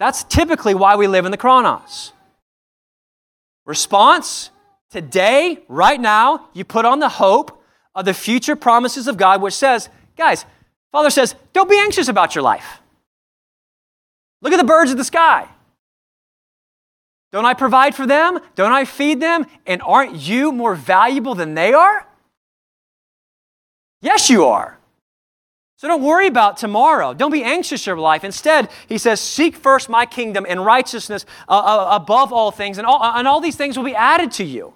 [0.00, 2.12] That's typically why we live in the chronos.
[3.64, 4.50] Response
[4.90, 7.62] today, right now, you put on the hope
[7.94, 10.44] of the future promises of God, which says, guys,
[10.90, 12.80] Father says, don't be anxious about your life.
[14.42, 15.48] Look at the birds of the sky.
[17.30, 18.40] Don't I provide for them?
[18.56, 19.46] Don't I feed them?
[19.64, 22.04] And aren't you more valuable than they are?
[24.00, 24.77] Yes, you are.
[25.78, 27.14] So don't worry about tomorrow.
[27.14, 28.24] Don't be anxious your life.
[28.24, 32.86] Instead, he says, Seek first my kingdom and righteousness uh, uh, above all things, and
[32.86, 34.74] all, and all these things will be added to you.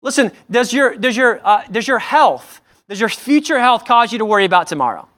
[0.00, 4.18] Listen, does your, does, your, uh, does your health, does your future health cause you
[4.18, 5.08] to worry about tomorrow?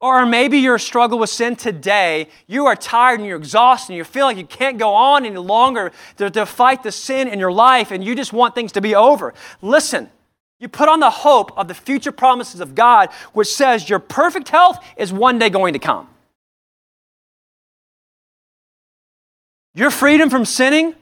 [0.00, 4.04] Or maybe your struggle with sin today, you are tired and you're exhausted and you
[4.04, 7.52] feel like you can't go on any longer to, to fight the sin in your
[7.52, 9.34] life and you just want things to be over.
[9.60, 10.08] Listen,
[10.64, 14.48] you put on the hope of the future promises of God, which says your perfect
[14.48, 16.08] health is one day going to come.
[19.74, 20.94] Your freedom from sinning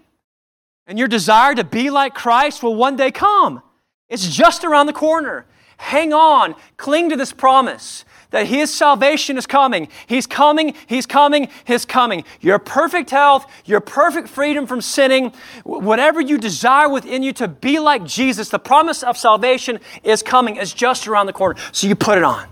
[0.89, 3.63] and your desire to be like Christ will one day come.
[4.09, 5.47] It's just around the corner.
[5.77, 9.89] Hang on, cling to this promise that His salvation is coming.
[10.07, 12.24] He's coming, He's coming, He's coming.
[12.41, 15.33] Your perfect health, your perfect freedom from sinning,
[15.64, 20.57] whatever you desire within you to be like Jesus, the promise of salvation is coming,
[20.57, 21.59] is just around the corner.
[21.70, 22.49] So you put it on.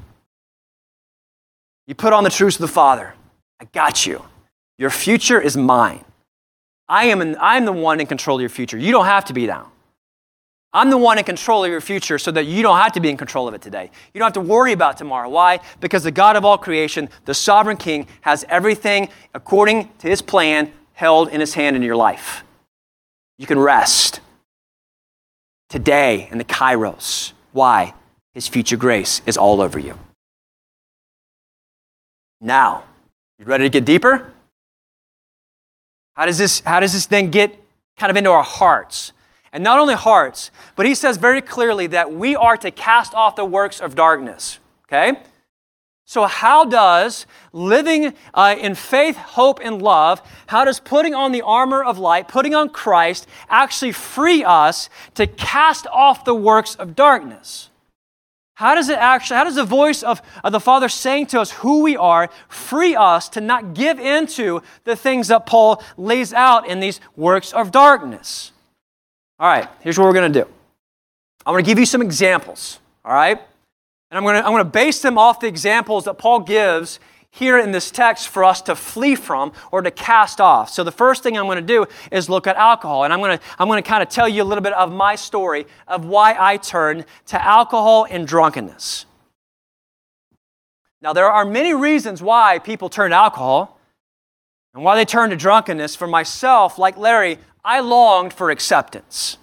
[1.86, 3.14] You put on the truths of the Father.
[3.60, 4.24] I got you.
[4.78, 6.04] Your future is mine.
[6.88, 8.78] I am, I am the one in control of your future.
[8.78, 9.70] You don't have to be now.
[10.72, 13.10] I'm the one in control of your future so that you don't have to be
[13.10, 13.90] in control of it today.
[14.14, 15.28] You don't have to worry about tomorrow.
[15.28, 15.58] Why?
[15.80, 20.72] Because the God of all creation, the sovereign king, has everything according to his plan
[20.92, 22.44] held in his hand in your life.
[23.36, 24.20] You can rest
[25.68, 27.32] today in the kairos.
[27.52, 27.94] Why?
[28.34, 29.98] His future grace is all over you.
[32.40, 32.84] Now,
[33.38, 34.32] you ready to get deeper?
[36.14, 37.58] How does this, how does this then get
[37.96, 39.12] kind of into our hearts?
[39.52, 43.36] And not only hearts, but he says very clearly that we are to cast off
[43.36, 44.58] the works of darkness.
[44.86, 45.20] Okay?
[46.10, 51.42] So, how does living uh, in faith, hope, and love, how does putting on the
[51.42, 56.96] armor of light, putting on Christ, actually free us to cast off the works of
[56.96, 57.70] darkness?
[58.54, 61.52] How does it actually, how does the voice of, of the Father saying to us
[61.52, 66.66] who we are free us to not give into the things that Paul lays out
[66.66, 68.50] in these works of darkness?
[69.40, 70.46] All right, here's what we're going to do.
[71.46, 73.40] I'm going to give you some examples, all right?
[74.10, 77.00] And I'm going, to, I'm going to base them off the examples that Paul gives
[77.30, 80.68] here in this text for us to flee from or to cast off.
[80.68, 83.04] So the first thing I'm going to do is look at alcohol.
[83.04, 84.92] And I'm going to, I'm going to kind of tell you a little bit of
[84.92, 89.06] my story of why I turned to alcohol and drunkenness.
[91.00, 93.78] Now, there are many reasons why people turn to alcohol
[94.74, 95.96] and why they turn to drunkenness.
[95.96, 99.36] For myself, like Larry, I longed for acceptance.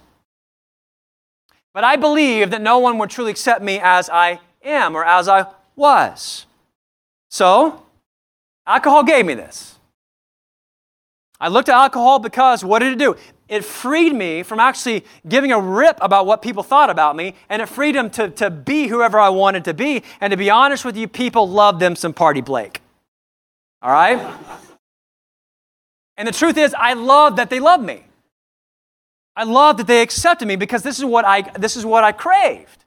[1.74, 5.28] But I believe that no one would truly accept me as I am or as
[5.28, 5.46] I
[5.76, 6.46] was.
[7.30, 7.84] So,
[8.66, 9.78] alcohol gave me this.
[11.40, 13.16] I looked at alcohol because what did it do?
[13.48, 17.62] It freed me from actually giving a rip about what people thought about me, and
[17.62, 20.04] it freed them to, to be whoever I wanted to be.
[20.20, 22.82] And to be honest with you, people love them some Party Blake.
[23.82, 24.36] All right?
[26.18, 28.07] And the truth is, I love that they love me.
[29.38, 32.12] I love that they accepted me because this is what I, this is what I
[32.12, 32.84] craved.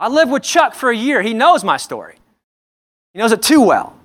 [0.00, 1.22] I lived with Chuck for a year.
[1.22, 2.16] He knows my story,
[3.14, 3.96] he knows it too well.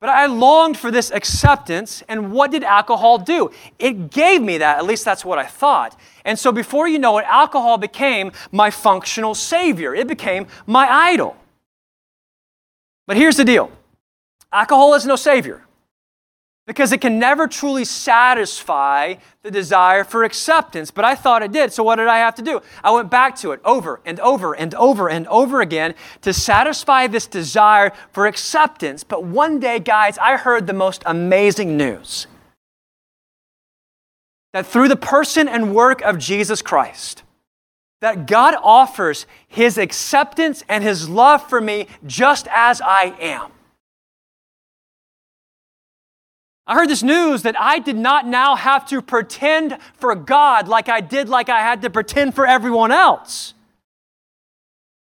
[0.00, 3.50] But I longed for this acceptance, and what did alcohol do?
[3.80, 5.98] It gave me that, at least that's what I thought.
[6.24, 11.36] And so before you know it, alcohol became my functional savior, it became my idol.
[13.08, 13.70] But here's the deal
[14.52, 15.62] alcohol is no savior
[16.68, 20.90] because it can never truly satisfy the desire for acceptance.
[20.90, 21.72] But I thought it did.
[21.72, 22.60] So what did I have to do?
[22.84, 27.06] I went back to it over and over and over and over again to satisfy
[27.06, 29.02] this desire for acceptance.
[29.02, 32.26] But one day, guys, I heard the most amazing news
[34.52, 37.22] that through the person and work of Jesus Christ,
[38.02, 43.52] that God offers his acceptance and his love for me just as I am.
[46.68, 50.90] I heard this news that I did not now have to pretend for God like
[50.90, 53.54] I did, like I had to pretend for everyone else.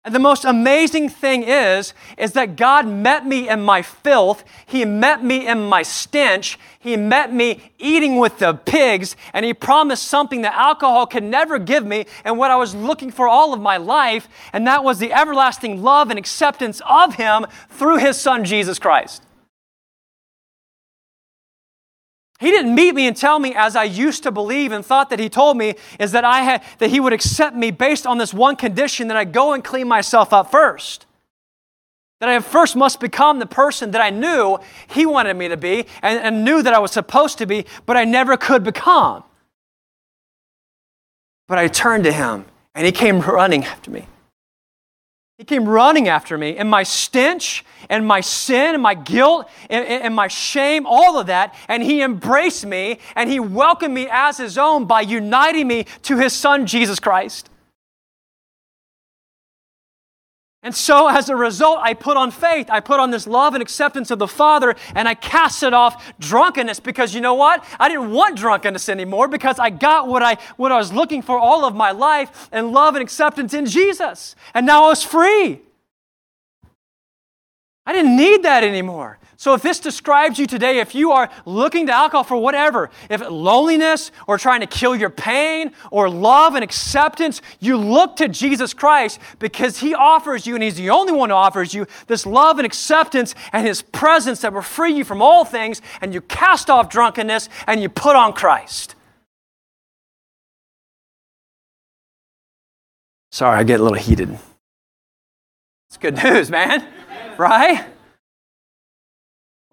[0.05, 4.43] And the most amazing thing is, is that God met me in my filth.
[4.65, 6.59] He met me in my stench.
[6.77, 9.15] He met me eating with the pigs.
[9.31, 13.11] And He promised something that alcohol could never give me and what I was looking
[13.11, 14.27] for all of my life.
[14.51, 19.23] And that was the everlasting love and acceptance of Him through His Son, Jesus Christ.
[22.43, 25.19] He didn't meet me and tell me as I used to believe and thought that
[25.19, 28.33] he told me is that I had that he would accept me based on this
[28.33, 31.05] one condition that I go and clean myself up first.
[32.19, 35.85] That I first must become the person that I knew he wanted me to be
[36.01, 39.23] and, and knew that I was supposed to be, but I never could become.
[41.47, 42.43] But I turned to him
[42.75, 44.05] and he came running after me.
[45.39, 49.83] He came running after me, and my stench, and my sin, and my guilt, and,
[49.83, 51.55] and, my shame, all of that.
[51.67, 56.17] And He embraced me, and He welcomed me as His own by uniting me to
[56.17, 57.49] His Son, Jesus Christ.
[60.65, 62.69] And so, as a result, I put on faith.
[62.69, 66.79] I put on this love and acceptance of the Father, and I casted off drunkenness
[66.79, 67.65] because you know what?
[67.81, 71.37] I didn't want drunkenness anymore because I got what I, what I was looking for
[71.37, 74.37] all of my life and love and acceptance in Jesus.
[74.53, 75.59] And now I was free.
[77.85, 79.19] I didn't need that anymore.
[79.43, 83.19] So if this describes you today, if you are looking to alcohol for whatever, if
[83.29, 88.73] loneliness or trying to kill your pain or love and acceptance, you look to Jesus
[88.73, 92.57] Christ because he offers you, and he's the only one who offers you this love
[92.57, 96.69] and acceptance and his presence that will free you from all things, and you cast
[96.69, 98.95] off drunkenness and you put on Christ.
[103.33, 104.39] Sorry, I get a little heated.
[105.89, 106.87] It's good news, man
[107.37, 107.85] right?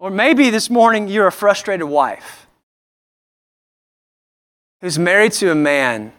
[0.01, 2.47] Or maybe this morning you're a frustrated wife
[4.81, 6.11] who's married to a man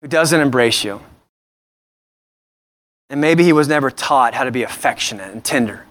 [0.00, 1.02] who doesn't embrace you.
[3.10, 5.84] And maybe he was never taught how to be affectionate and tender.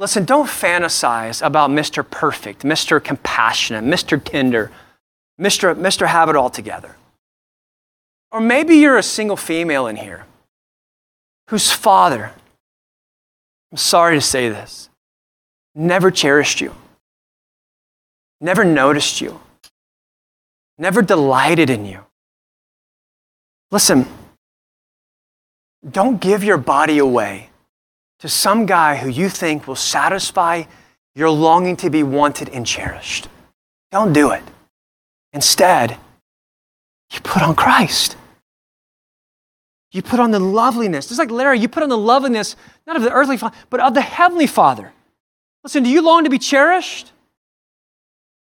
[0.00, 2.04] Listen, don't fantasize about Mr.
[2.08, 3.02] Perfect, Mr.
[3.02, 4.20] Compassionate, Mr.
[4.22, 4.72] Tender,
[5.40, 5.76] Mr.
[5.76, 6.08] Mr.
[6.08, 6.96] Have It All Together.
[8.32, 10.26] Or maybe you're a single female in here
[11.50, 12.32] whose father,
[13.70, 14.88] I'm sorry to say this,
[15.74, 16.74] never cherished you,
[18.40, 19.40] never noticed you,
[20.78, 22.00] never delighted in you.
[23.70, 24.06] Listen,
[25.88, 27.50] don't give your body away
[28.20, 30.64] to some guy who you think will satisfy
[31.14, 33.28] your longing to be wanted and cherished.
[33.90, 34.42] Don't do it.
[35.32, 35.96] Instead,
[37.12, 38.16] you put on Christ.
[39.90, 41.08] You put on the loveliness.
[41.08, 42.56] Just like Larry, you put on the loveliness,
[42.86, 44.92] not of the earthly Father, but of the Heavenly Father.
[45.64, 47.12] Listen, do you long to be cherished?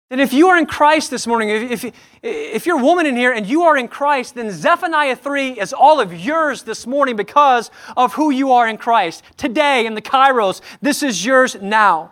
[0.09, 3.15] Then, if you are in Christ this morning, if, if, if you're a woman in
[3.15, 7.15] here and you are in Christ, then Zephaniah 3 is all of yours this morning
[7.15, 9.23] because of who you are in Christ.
[9.35, 12.11] Today, in the Kairos, this is yours now.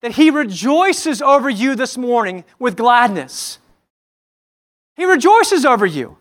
[0.00, 3.58] That He rejoices over you this morning with gladness.
[4.96, 6.16] He rejoices over you.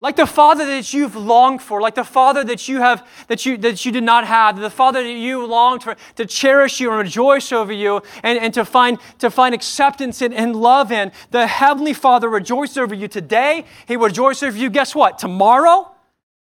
[0.00, 3.56] Like the father that you've longed for, like the father that you have that you
[3.58, 6.98] that you did not have, the father that you longed for to cherish you and
[6.98, 11.10] rejoice over you and, and to find to find acceptance in and love in.
[11.32, 13.64] The heavenly father rejoices over you today.
[13.88, 15.18] He will rejoice over you, guess what?
[15.18, 15.90] Tomorrow.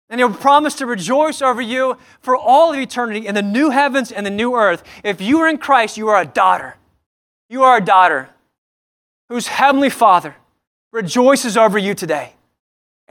[0.10, 4.12] And he'll promise to rejoice over you for all of eternity in the new heavens
[4.12, 4.84] and the new earth.
[5.06, 6.76] If you are in Christ, you are a daughter.
[7.50, 8.30] You are a daughter
[9.30, 10.36] whose heavenly father
[10.92, 12.36] rejoices over you today.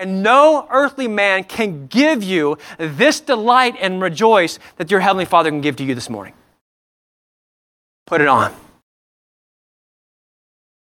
[0.01, 5.51] And no earthly man can give you this delight and rejoice that your Heavenly Father
[5.51, 6.33] can give to you this morning.
[8.07, 8.51] Put it on.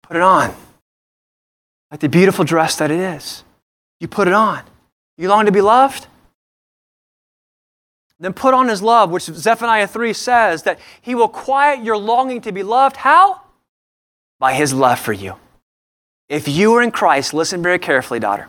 [0.02, 0.52] Put it on.
[1.92, 3.44] Like the beautiful dress that it is.
[4.00, 4.64] You put it on.
[5.16, 6.09] You long to be loved?
[8.18, 12.40] Then put on his love, which Zephaniah 3 says that he will quiet your longing
[12.40, 12.96] to be loved.
[12.96, 13.42] How?
[14.40, 15.36] By his love for you.
[16.28, 18.48] If you are in Christ, listen very carefully, daughter.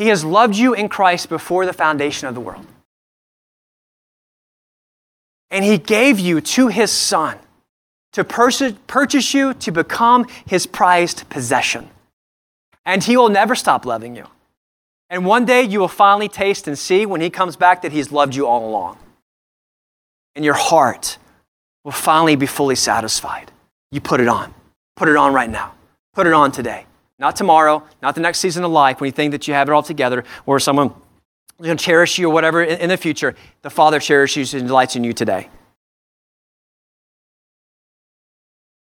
[0.00, 2.64] He has loved you in Christ before the foundation of the world.
[5.50, 7.36] And He gave you to His Son
[8.12, 11.90] to purchase you to become His prized possession.
[12.86, 14.26] And He will never stop loving you.
[15.10, 18.10] And one day you will finally taste and see when He comes back that He's
[18.10, 18.96] loved you all along.
[20.34, 21.18] And your heart
[21.84, 23.52] will finally be fully satisfied.
[23.92, 24.54] You put it on.
[24.96, 25.74] Put it on right now.
[26.14, 26.86] Put it on today.
[27.20, 29.72] Not tomorrow, not the next season of life when you think that you have it
[29.72, 30.88] all together or someone
[31.58, 33.36] is going to cherish you or whatever in, in the future.
[33.60, 35.50] The Father cherishes and delights in you today.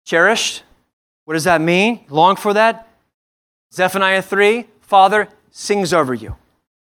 [0.05, 0.62] Cherished?
[1.24, 2.05] What does that mean?
[2.11, 2.89] Long for that?
[3.72, 6.37] Zephaniah 3 Father sings over you,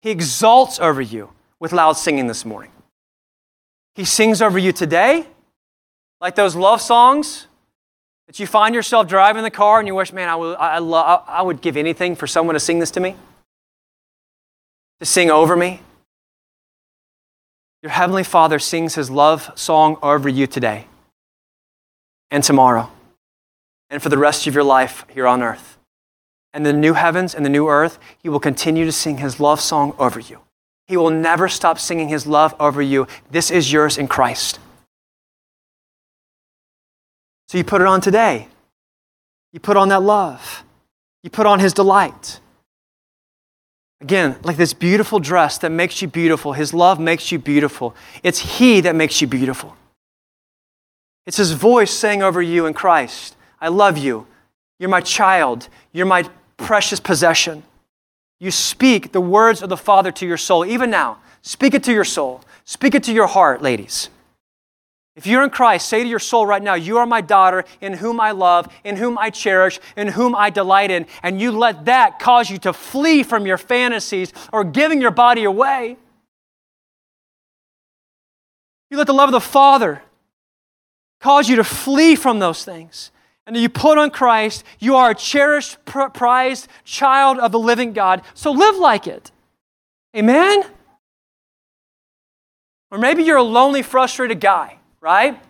[0.01, 2.71] He exalts over you with loud singing this morning.
[3.95, 5.27] He sings over you today,
[6.19, 7.47] like those love songs
[8.31, 11.21] that you find yourself driving the car and you wish, man, I would, I, love,
[11.27, 13.17] I would give anything for someone to sing this to me,
[15.01, 15.81] to sing over me.
[17.83, 20.87] Your Heavenly Father sings His love song over you today
[22.29, 22.89] and tomorrow
[23.89, 25.77] and for the rest of your life here on earth.
[26.53, 29.59] And the new heavens and the new earth, He will continue to sing His love
[29.59, 30.39] song over you.
[30.87, 33.07] He will never stop singing His love over you.
[33.29, 34.57] This is yours in Christ.
[37.51, 38.47] So you put it on today.
[39.51, 40.63] You put on that love.
[41.21, 42.39] You put on His delight.
[43.99, 46.53] Again, like this beautiful dress that makes you beautiful.
[46.53, 47.93] His love makes you beautiful.
[48.23, 49.75] It's He that makes you beautiful.
[51.25, 54.27] It's His voice saying over you in Christ, I love you.
[54.79, 55.67] You're my child.
[55.91, 57.63] You're my precious possession.
[58.39, 61.17] You speak the words of the Father to your soul, even now.
[61.41, 62.45] Speak it to your soul.
[62.63, 64.09] Speak it to your heart, ladies.
[65.15, 67.93] If you're in Christ, say to your soul right now, You are my daughter, in
[67.93, 71.05] whom I love, in whom I cherish, in whom I delight in.
[71.21, 75.43] And you let that cause you to flee from your fantasies or giving your body
[75.43, 75.97] away.
[78.89, 80.01] You let the love of the Father
[81.19, 83.11] cause you to flee from those things.
[83.45, 88.21] And you put on Christ, you are a cherished, prized child of the living God.
[88.33, 89.31] So live like it.
[90.15, 90.63] Amen?
[92.91, 95.41] Or maybe you're a lonely, frustrated guy right?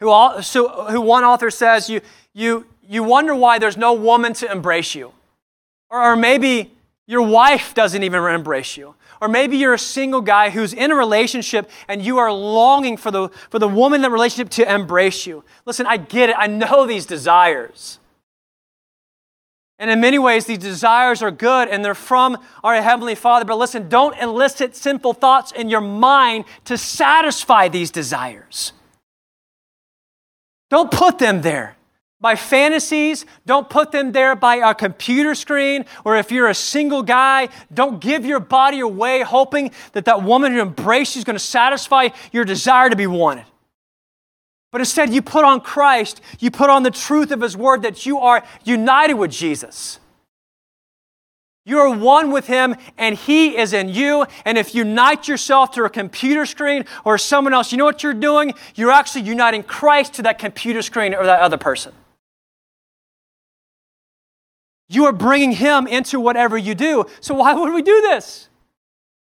[0.00, 2.00] Who, all, so, who one author says you,
[2.34, 5.12] you, you wonder why there's no woman to embrace you.
[5.90, 6.72] Or, or maybe
[7.06, 8.94] your wife doesn't even embrace you.
[9.20, 13.10] Or maybe you're a single guy who's in a relationship and you are longing for
[13.10, 15.44] the, for the woman in that relationship to embrace you.
[15.64, 16.36] Listen, I get it.
[16.38, 17.98] I know these desires.
[19.82, 23.44] And in many ways, these desires are good and they're from our Heavenly Father.
[23.44, 28.74] But listen, don't elicit sinful thoughts in your mind to satisfy these desires.
[30.70, 31.74] Don't put them there
[32.20, 33.26] by fantasies.
[33.44, 35.84] Don't put them there by a computer screen.
[36.04, 40.52] Or if you're a single guy, don't give your body away hoping that that woman
[40.52, 43.46] who embraces you is going to satisfy your desire to be wanted.
[44.72, 48.06] But instead, you put on Christ, you put on the truth of His Word that
[48.06, 50.00] you are united with Jesus.
[51.64, 54.26] You are one with Him and He is in you.
[54.44, 58.02] And if you unite yourself to a computer screen or someone else, you know what
[58.02, 58.54] you're doing?
[58.74, 61.92] You're actually uniting Christ to that computer screen or that other person.
[64.88, 67.04] You are bringing Him into whatever you do.
[67.20, 68.48] So, why would we do this?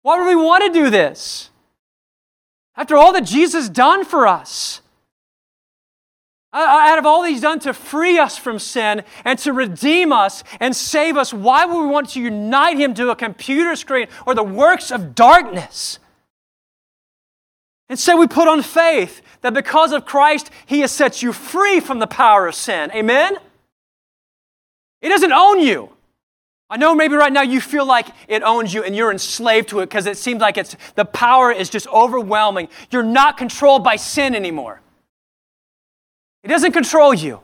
[0.02, 1.50] Why would we want to do this?
[2.76, 4.81] After all that Jesus done for us,
[6.54, 10.12] Uh, uh, out of all he's done to free us from sin and to redeem
[10.12, 14.06] us and save us, why would we want to unite him to a computer screen
[14.26, 15.98] or the works of darkness?
[17.88, 22.00] Instead, we put on faith that because of Christ, he has set you free from
[22.00, 22.90] the power of sin.
[22.94, 23.36] Amen?
[25.00, 25.90] It doesn't own you.
[26.68, 29.80] I know maybe right now you feel like it owns you and you're enslaved to
[29.80, 32.68] it because it seems like it's the power is just overwhelming.
[32.90, 34.81] You're not controlled by sin anymore.
[36.42, 37.40] He doesn't control you.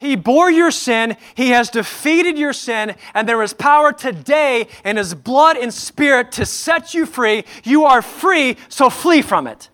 [0.00, 4.96] He bore your sin, He has defeated your sin, and there is power today in
[4.96, 7.44] His blood and spirit to set you free.
[7.62, 9.70] You are free, so flee from it.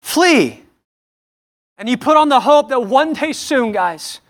[0.00, 0.62] Flee.
[1.76, 4.20] And you put on the hope that one day soon, guys,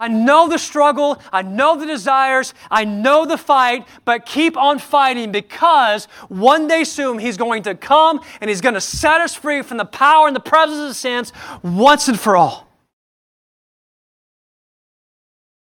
[0.00, 4.78] I know the struggle, I know the desires, I know the fight, but keep on
[4.78, 9.34] fighting because one day soon He's going to come and He's going to set us
[9.34, 12.66] free from the power and the presence of sins once and for all.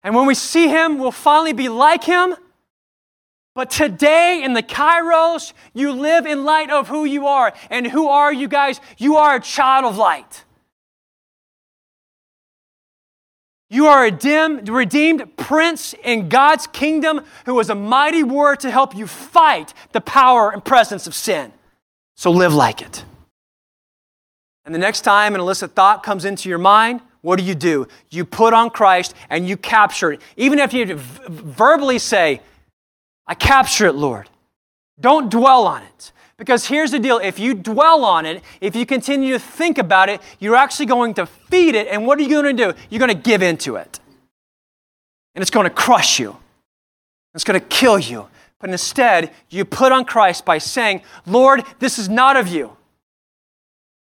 [0.03, 2.35] And when we see Him, we'll finally be like Him.
[3.55, 7.55] But today in the Kairos, you live in light of who you are.
[7.71, 8.81] And who are you guys?
[8.99, 10.45] You are a child of light.
[13.69, 18.71] You are a dim, redeemed prince in God's kingdom who is a mighty warrior to
[18.71, 21.53] help you fight the power and presence of sin.
[22.15, 23.05] So live like it.
[24.65, 27.89] And the next time an illicit thought comes into your mind, what do you do?
[28.11, 30.21] You put on Christ and you capture it.
[30.37, 32.41] Even if you verbally say,
[33.27, 34.29] I capture it, Lord.
[35.01, 36.13] Don't dwell on it.
[36.39, 40.09] Because here's the deal if you dwell on it, if you continue to think about
[40.09, 41.89] it, you're actually going to feed it.
[41.89, 42.79] And what are you going to do?
[42.91, 44.01] You're going to give into it.
[45.35, 46.37] And it's going to crush you,
[47.35, 48.29] it's going to kill you.
[48.59, 52.77] But instead, you put on Christ by saying, Lord, this is not of you.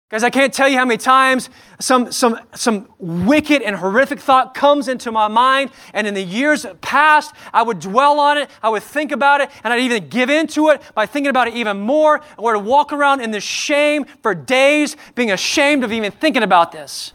[0.10, 4.55] Guys, I can't tell you how many times some, some, some wicked and horrific thought
[4.55, 8.70] comes into my mind, and in the years past, I would dwell on it, I
[8.70, 11.80] would think about it, and I'd even give into it by thinking about it even
[11.80, 16.41] more, or to walk around in this shame for days, being ashamed of even thinking
[16.41, 17.14] about this.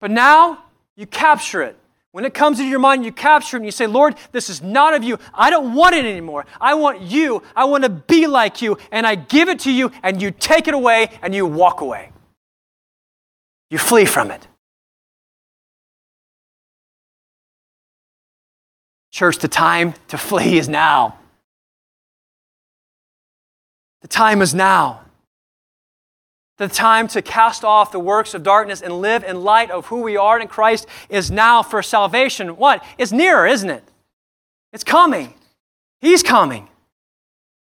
[0.00, 0.62] But now,
[0.94, 1.76] you capture it.
[2.14, 4.62] When it comes into your mind, you capture it and you say, Lord, this is
[4.62, 5.18] not of you.
[5.34, 6.46] I don't want it anymore.
[6.60, 7.42] I want you.
[7.56, 8.78] I want to be like you.
[8.92, 12.12] And I give it to you, and you take it away and you walk away.
[13.68, 14.46] You flee from it.
[19.10, 21.18] Church, the time to flee is now.
[24.02, 25.03] The time is now.
[26.56, 30.02] The time to cast off the works of darkness and live in light of who
[30.02, 32.56] we are in Christ is now for salvation.
[32.56, 32.84] What?
[32.96, 33.82] It's nearer, isn't it?
[34.72, 35.34] It's coming.
[36.00, 36.68] He's coming.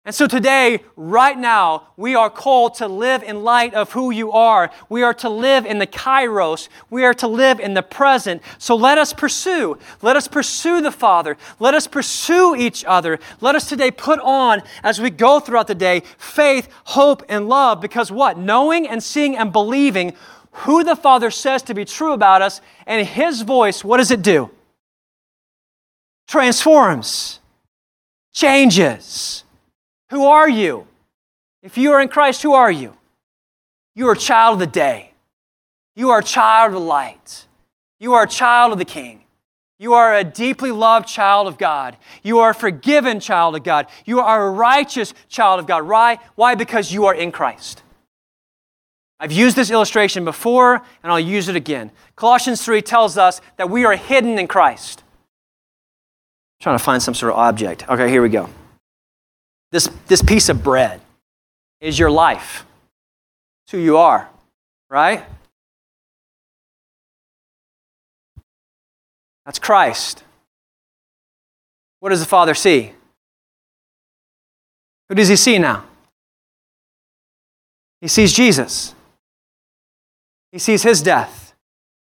[0.07, 4.31] And so today, right now, we are called to live in light of who you
[4.31, 4.71] are.
[4.89, 6.69] We are to live in the kairos.
[6.91, 8.41] We are to live in the present.
[8.59, 9.77] So let us pursue.
[10.03, 11.37] Let us pursue the Father.
[11.59, 13.19] Let us pursue each other.
[13.41, 17.81] Let us today put on, as we go throughout the day, faith, hope, and love.
[17.81, 18.39] Because what?
[18.39, 20.13] Knowing and seeing and believing
[20.53, 24.23] who the Father says to be true about us and His voice, what does it
[24.23, 24.53] do?
[26.29, 27.41] Transforms,
[28.33, 29.43] changes
[30.11, 30.87] who are you?
[31.63, 32.97] If you are in Christ, who are you?
[33.95, 35.13] You are a child of the day.
[35.95, 37.47] You are a child of the light.
[37.99, 39.23] You are a child of the King.
[39.79, 41.97] You are a deeply loved child of God.
[42.23, 43.87] You are a forgiven child of God.
[44.05, 45.87] You are a righteous child of God.
[45.87, 46.19] Why?
[46.35, 46.55] Why?
[46.55, 47.83] Because you are in Christ.
[49.19, 51.91] I've used this illustration before, and I'll use it again.
[52.17, 55.03] Colossians 3 tells us that we are hidden in Christ.
[56.61, 57.89] I'm trying to find some sort of object.
[57.89, 58.49] Okay, here we go.
[59.73, 61.01] This, this piece of bread
[61.81, 62.65] is your life.
[63.65, 64.29] It's who you are,
[64.89, 65.25] right?
[69.45, 70.25] That's Christ.
[72.01, 72.93] What does the Father see?
[75.09, 75.85] Who does he see now?
[78.01, 78.95] He sees Jesus.
[80.53, 81.55] He sees his death.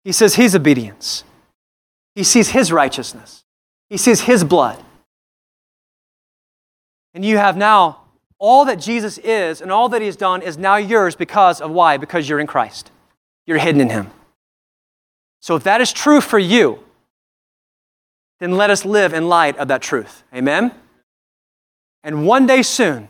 [0.04, 1.24] He sees his obedience.
[2.14, 3.44] He sees his righteousness.
[3.88, 4.82] He sees his blood.
[7.14, 8.02] And you have now
[8.38, 11.96] all that Jesus is and all that he's done is now yours because of why?
[11.96, 12.90] Because you're in Christ.
[13.46, 14.10] You're hidden in him.
[15.40, 16.80] So if that is true for you,
[18.38, 20.22] then let us live in light of that truth.
[20.34, 20.72] Amen?
[22.02, 23.08] And one day soon,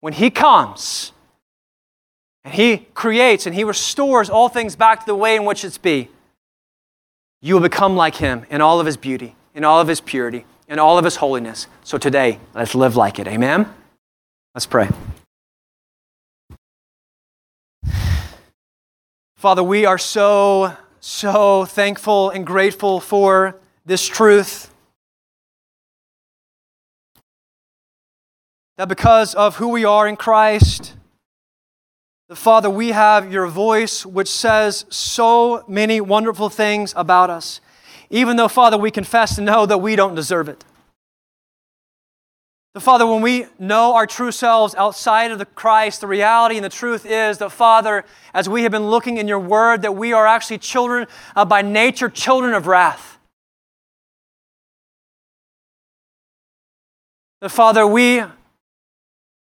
[0.00, 1.12] when he comes,
[2.44, 5.78] and he creates and he restores all things back to the way in which it's
[5.78, 6.10] be,
[7.40, 10.44] you will become like him in all of his beauty, in all of his purity,
[10.68, 11.66] in all of his holiness.
[11.82, 13.28] So today, let's live like it.
[13.28, 13.72] Amen?
[14.54, 14.88] Let's pray.
[19.36, 24.70] Father, we are so, so thankful and grateful for this truth.
[28.78, 30.94] That because of who we are in Christ,
[32.28, 37.60] the Father, we have your voice which says so many wonderful things about us,
[38.14, 40.64] even though, Father, we confess and know that we don't deserve it.
[42.72, 46.64] The Father, when we know our true selves outside of the Christ, the reality and
[46.64, 50.12] the truth is that, Father, as we have been looking in your word, that we
[50.12, 53.18] are actually children uh, by nature, children of wrath.
[57.40, 58.22] The Father, we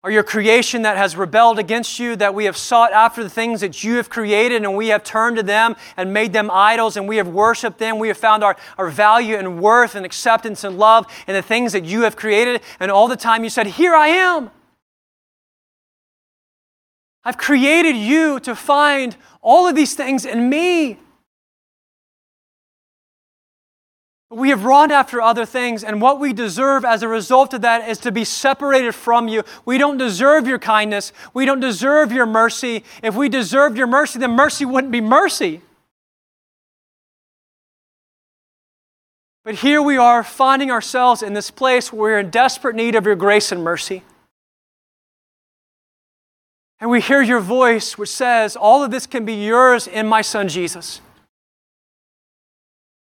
[0.04, 3.60] are your creation that has rebelled against you, that we have sought after the things
[3.62, 7.08] that you have created and we have turned to them and made them idols and
[7.08, 7.98] we have worshiped them.
[7.98, 11.72] We have found our, our value and worth and acceptance and love in the things
[11.72, 12.60] that you have created.
[12.78, 14.52] And all the time you said, Here I am.
[17.24, 20.98] I've created you to find all of these things in me.
[24.30, 27.88] We have run after other things, and what we deserve as a result of that
[27.88, 29.42] is to be separated from you.
[29.64, 31.14] We don't deserve your kindness.
[31.32, 32.84] We don't deserve your mercy.
[33.02, 35.62] If we deserved your mercy, then mercy wouldn't be mercy.
[39.44, 43.06] But here we are finding ourselves in this place where we're in desperate need of
[43.06, 44.02] your grace and mercy.
[46.80, 50.20] And we hear your voice, which says, All of this can be yours in my
[50.20, 51.00] son Jesus.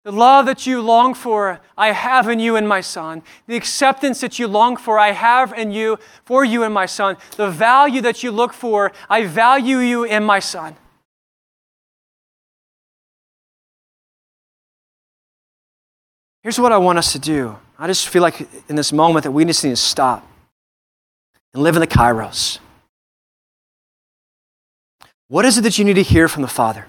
[0.06, 3.24] The love that you long for, I have in you and my son.
[3.48, 7.16] The acceptance that you long for, I have in you, for you and my son.
[7.36, 10.76] The value that you look for, I value you in my son.
[16.44, 17.58] Here's what I want us to do.
[17.76, 20.24] I just feel like in this moment that we just need to stop
[21.52, 22.60] and live in the kairos.
[25.26, 26.86] What is it that you need to hear from the Father?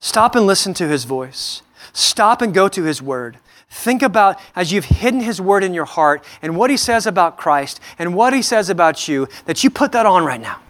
[0.00, 1.62] Stop and listen to his voice.
[1.92, 3.38] Stop and go to his word.
[3.68, 7.36] Think about as you've hidden his word in your heart and what he says about
[7.36, 10.60] Christ and what he says about you, that you put that on right now.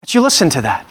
[0.00, 0.86] That you listen to that.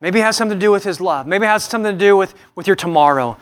[0.00, 1.26] Maybe it has something to do with his love.
[1.26, 3.36] Maybe it has something to do with, with your tomorrow,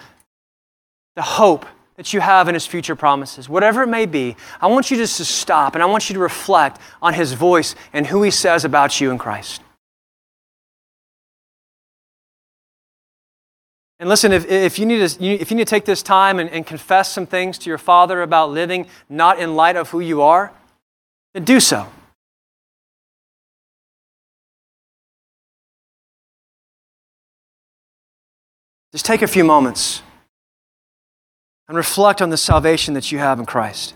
[1.15, 1.67] the hope
[1.97, 5.17] that you have in His future promises, whatever it may be, I want you just
[5.17, 8.65] to stop and I want you to reflect on His voice and who He says
[8.65, 9.63] about you in Christ.
[13.99, 16.51] And listen, if, if, you, need to, if you need to take this time and,
[16.51, 20.21] and confess some things to your Father about living not in light of who you
[20.21, 20.53] are,
[21.33, 21.89] then do so.
[28.93, 30.03] Just take a few moments
[31.69, 33.95] and reflect on the salvation that you have in Christ.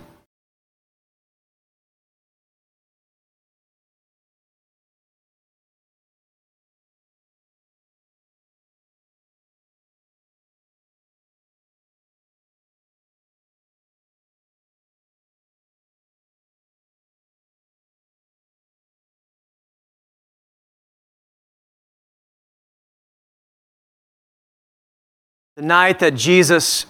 [25.57, 26.87] The night that Jesus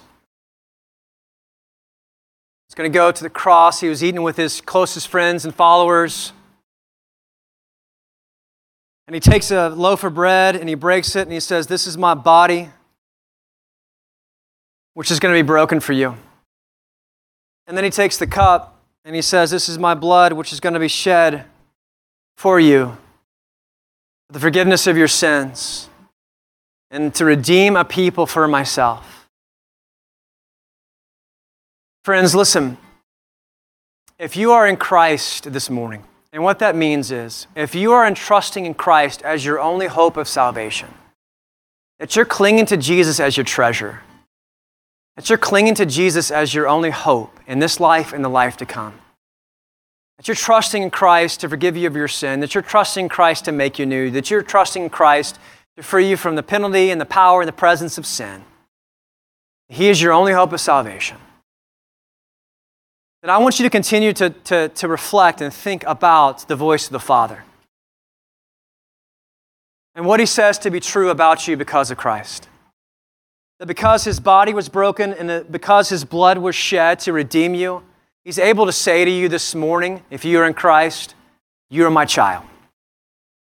[2.71, 3.81] He's going to go to the cross.
[3.81, 6.33] He was eating with his closest friends and followers.
[9.09, 11.89] And he takes a loaf of bread and he breaks it and he says, This
[11.89, 12.71] is my body,
[14.95, 16.17] which is going to be broken for you.
[17.67, 20.61] And then he takes the cup and he says, This is my blood, which is
[20.61, 21.47] going to be shed
[22.37, 22.97] for you,
[24.29, 25.89] for the forgiveness of your sins,
[26.89, 29.20] and to redeem a people for myself.
[32.11, 32.77] Friends, listen.
[34.19, 36.03] if you are in Christ this morning,
[36.33, 40.17] and what that means is if you are entrusting in Christ as your only hope
[40.17, 40.89] of salvation,
[42.01, 44.01] that you're clinging to Jesus as your treasure,
[45.15, 48.57] that you're clinging to Jesus as your only hope in this life and the life
[48.57, 48.95] to come,
[50.17, 53.45] that you're trusting in Christ to forgive you of your sin, that you're trusting Christ
[53.45, 55.39] to make you new, that you're trusting Christ
[55.77, 58.43] to free you from the penalty and the power and the presence of sin.
[59.69, 61.19] He is your only hope of salvation
[63.23, 66.87] then I want you to continue to, to, to reflect and think about the voice
[66.87, 67.45] of the Father.
[69.95, 72.49] And what he says to be true about you because of Christ.
[73.59, 77.83] That because his body was broken and because his blood was shed to redeem you,
[78.25, 81.15] he's able to say to you this morning, if you are in Christ,
[81.69, 82.45] you are my child,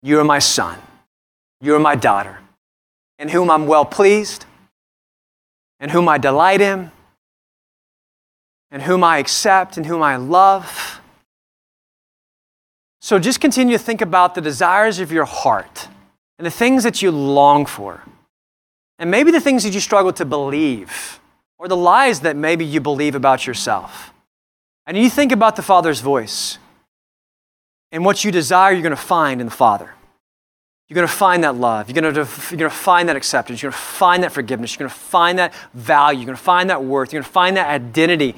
[0.04, 0.78] you are my son,
[1.62, 2.40] you are my daughter,
[3.18, 4.46] in whom I'm well pleased,
[5.80, 6.92] in whom I delight in
[8.72, 11.02] and whom I accept and whom I love.
[13.02, 15.88] So just continue to think about the desires of your heart
[16.38, 18.04] and the things that you long for.
[18.98, 21.20] And maybe the things that you struggle to believe
[21.58, 24.14] or the lies that maybe you believe about yourself.
[24.86, 26.58] And you think about the Father's voice
[27.92, 29.94] and what you desire, you're going to find in the Father.
[30.88, 31.88] You're going to find that love.
[31.88, 33.62] You're going to, you're going to find that acceptance.
[33.62, 34.74] You're going to find that forgiveness.
[34.74, 36.20] You're going to find that value.
[36.20, 37.14] You're going to find that worth.
[37.14, 38.36] You're going to find that identity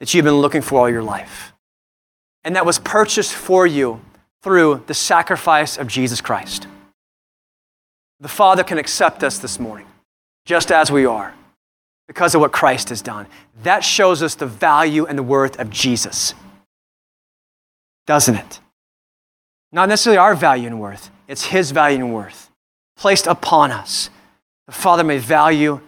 [0.00, 1.52] that you've been looking for all your life.
[2.42, 4.00] And that was purchased for you
[4.42, 6.66] through the sacrifice of Jesus Christ.
[8.18, 9.86] The Father can accept us this morning,
[10.44, 11.34] just as we are,
[12.08, 13.26] because of what Christ has done.
[13.62, 16.34] That shows us the value and the worth of Jesus,
[18.06, 18.60] doesn't it?
[19.70, 22.50] Not necessarily our value and worth, it's His value and worth
[23.00, 24.10] placed upon us.
[24.66, 25.80] The Father may value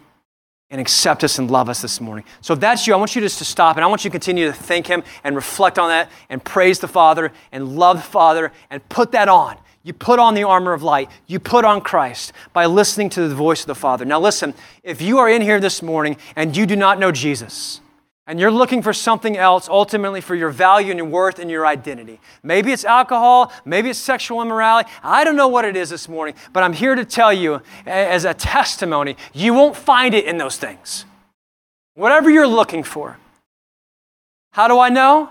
[0.73, 2.25] and accept us and love us this morning.
[2.41, 4.11] So if that's you, I want you just to stop and I want you to
[4.11, 8.09] continue to thank Him and reflect on that and praise the Father and love the
[8.09, 9.55] Father and put that on.
[9.83, 11.11] You put on the armor of light.
[11.27, 14.03] You put on Christ by listening to the voice of the Father.
[14.03, 17.79] Now, listen, if you are in here this morning and you do not know Jesus,
[18.25, 21.65] and you're looking for something else ultimately for your value and your worth and your
[21.65, 22.19] identity.
[22.41, 24.89] Maybe it's alcohol, maybe it's sexual immorality.
[25.03, 28.23] I don't know what it is this morning, but I'm here to tell you as
[28.23, 31.05] a testimony, you won't find it in those things.
[31.95, 33.17] Whatever you're looking for.
[34.51, 35.29] How do I know?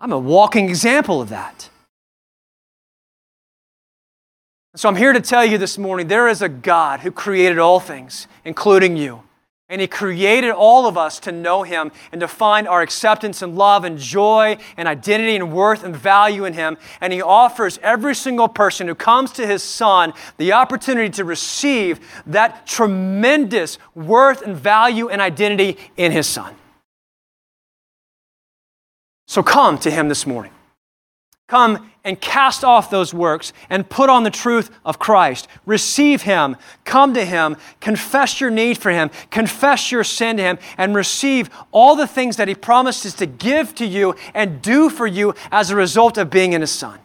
[0.00, 1.70] I'm a walking example of that.
[4.76, 7.78] So I'm here to tell you this morning there is a God who created all
[7.78, 9.22] things, including you.
[9.68, 13.56] And He created all of us to know Him and to find our acceptance and
[13.56, 16.76] love and joy and identity and worth and value in Him.
[17.00, 22.00] And He offers every single person who comes to His Son the opportunity to receive
[22.26, 26.54] that tremendous worth and value and identity in His Son.
[29.26, 30.52] So come to Him this morning.
[31.46, 35.46] Come and cast off those works and put on the truth of Christ.
[35.66, 40.58] Receive Him, come to Him, confess your need for Him, confess your sin to Him,
[40.78, 45.06] and receive all the things that He promises to give to you and do for
[45.06, 46.98] you as a result of being in His Son.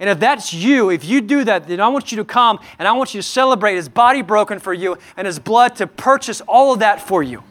[0.00, 2.86] And if that's you, if you do that, then I want you to come and
[2.86, 6.40] I want you to celebrate His body broken for you and His blood to purchase
[6.42, 7.42] all of that for you.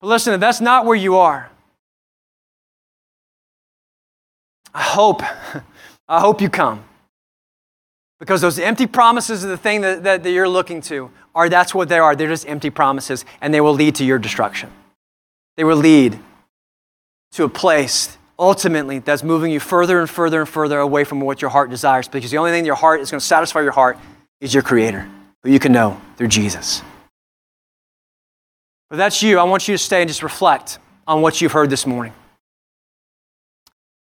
[0.00, 1.50] But listen, if that's not where you are,
[4.76, 5.22] I hope,
[6.08, 6.84] I hope you come.
[8.20, 11.74] Because those empty promises are the thing that, that, that, you're looking to, are that's
[11.74, 12.14] what they are.
[12.14, 14.70] They're just empty promises, and they will lead to your destruction.
[15.56, 16.18] They will lead
[17.32, 21.40] to a place ultimately that's moving you further and further and further away from what
[21.40, 23.98] your heart desires, because the only thing your heart is going to satisfy your heart
[24.42, 25.08] is your Creator,
[25.42, 26.82] who you can know through Jesus.
[28.90, 29.38] But that's you.
[29.38, 32.12] I want you to stay and just reflect on what you've heard this morning.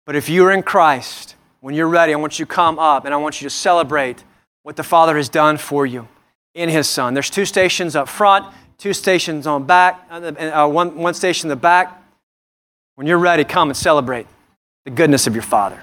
[0.07, 3.13] But if you're in Christ, when you're ready, I want you to come up and
[3.13, 4.23] I want you to celebrate
[4.63, 6.07] what the Father has done for you
[6.53, 7.13] in His Son.
[7.13, 8.45] There's two stations up front,
[8.77, 12.01] two stations on back, uh, one, one station in the back.
[12.95, 14.27] When you're ready, come and celebrate
[14.85, 15.81] the goodness of your Father.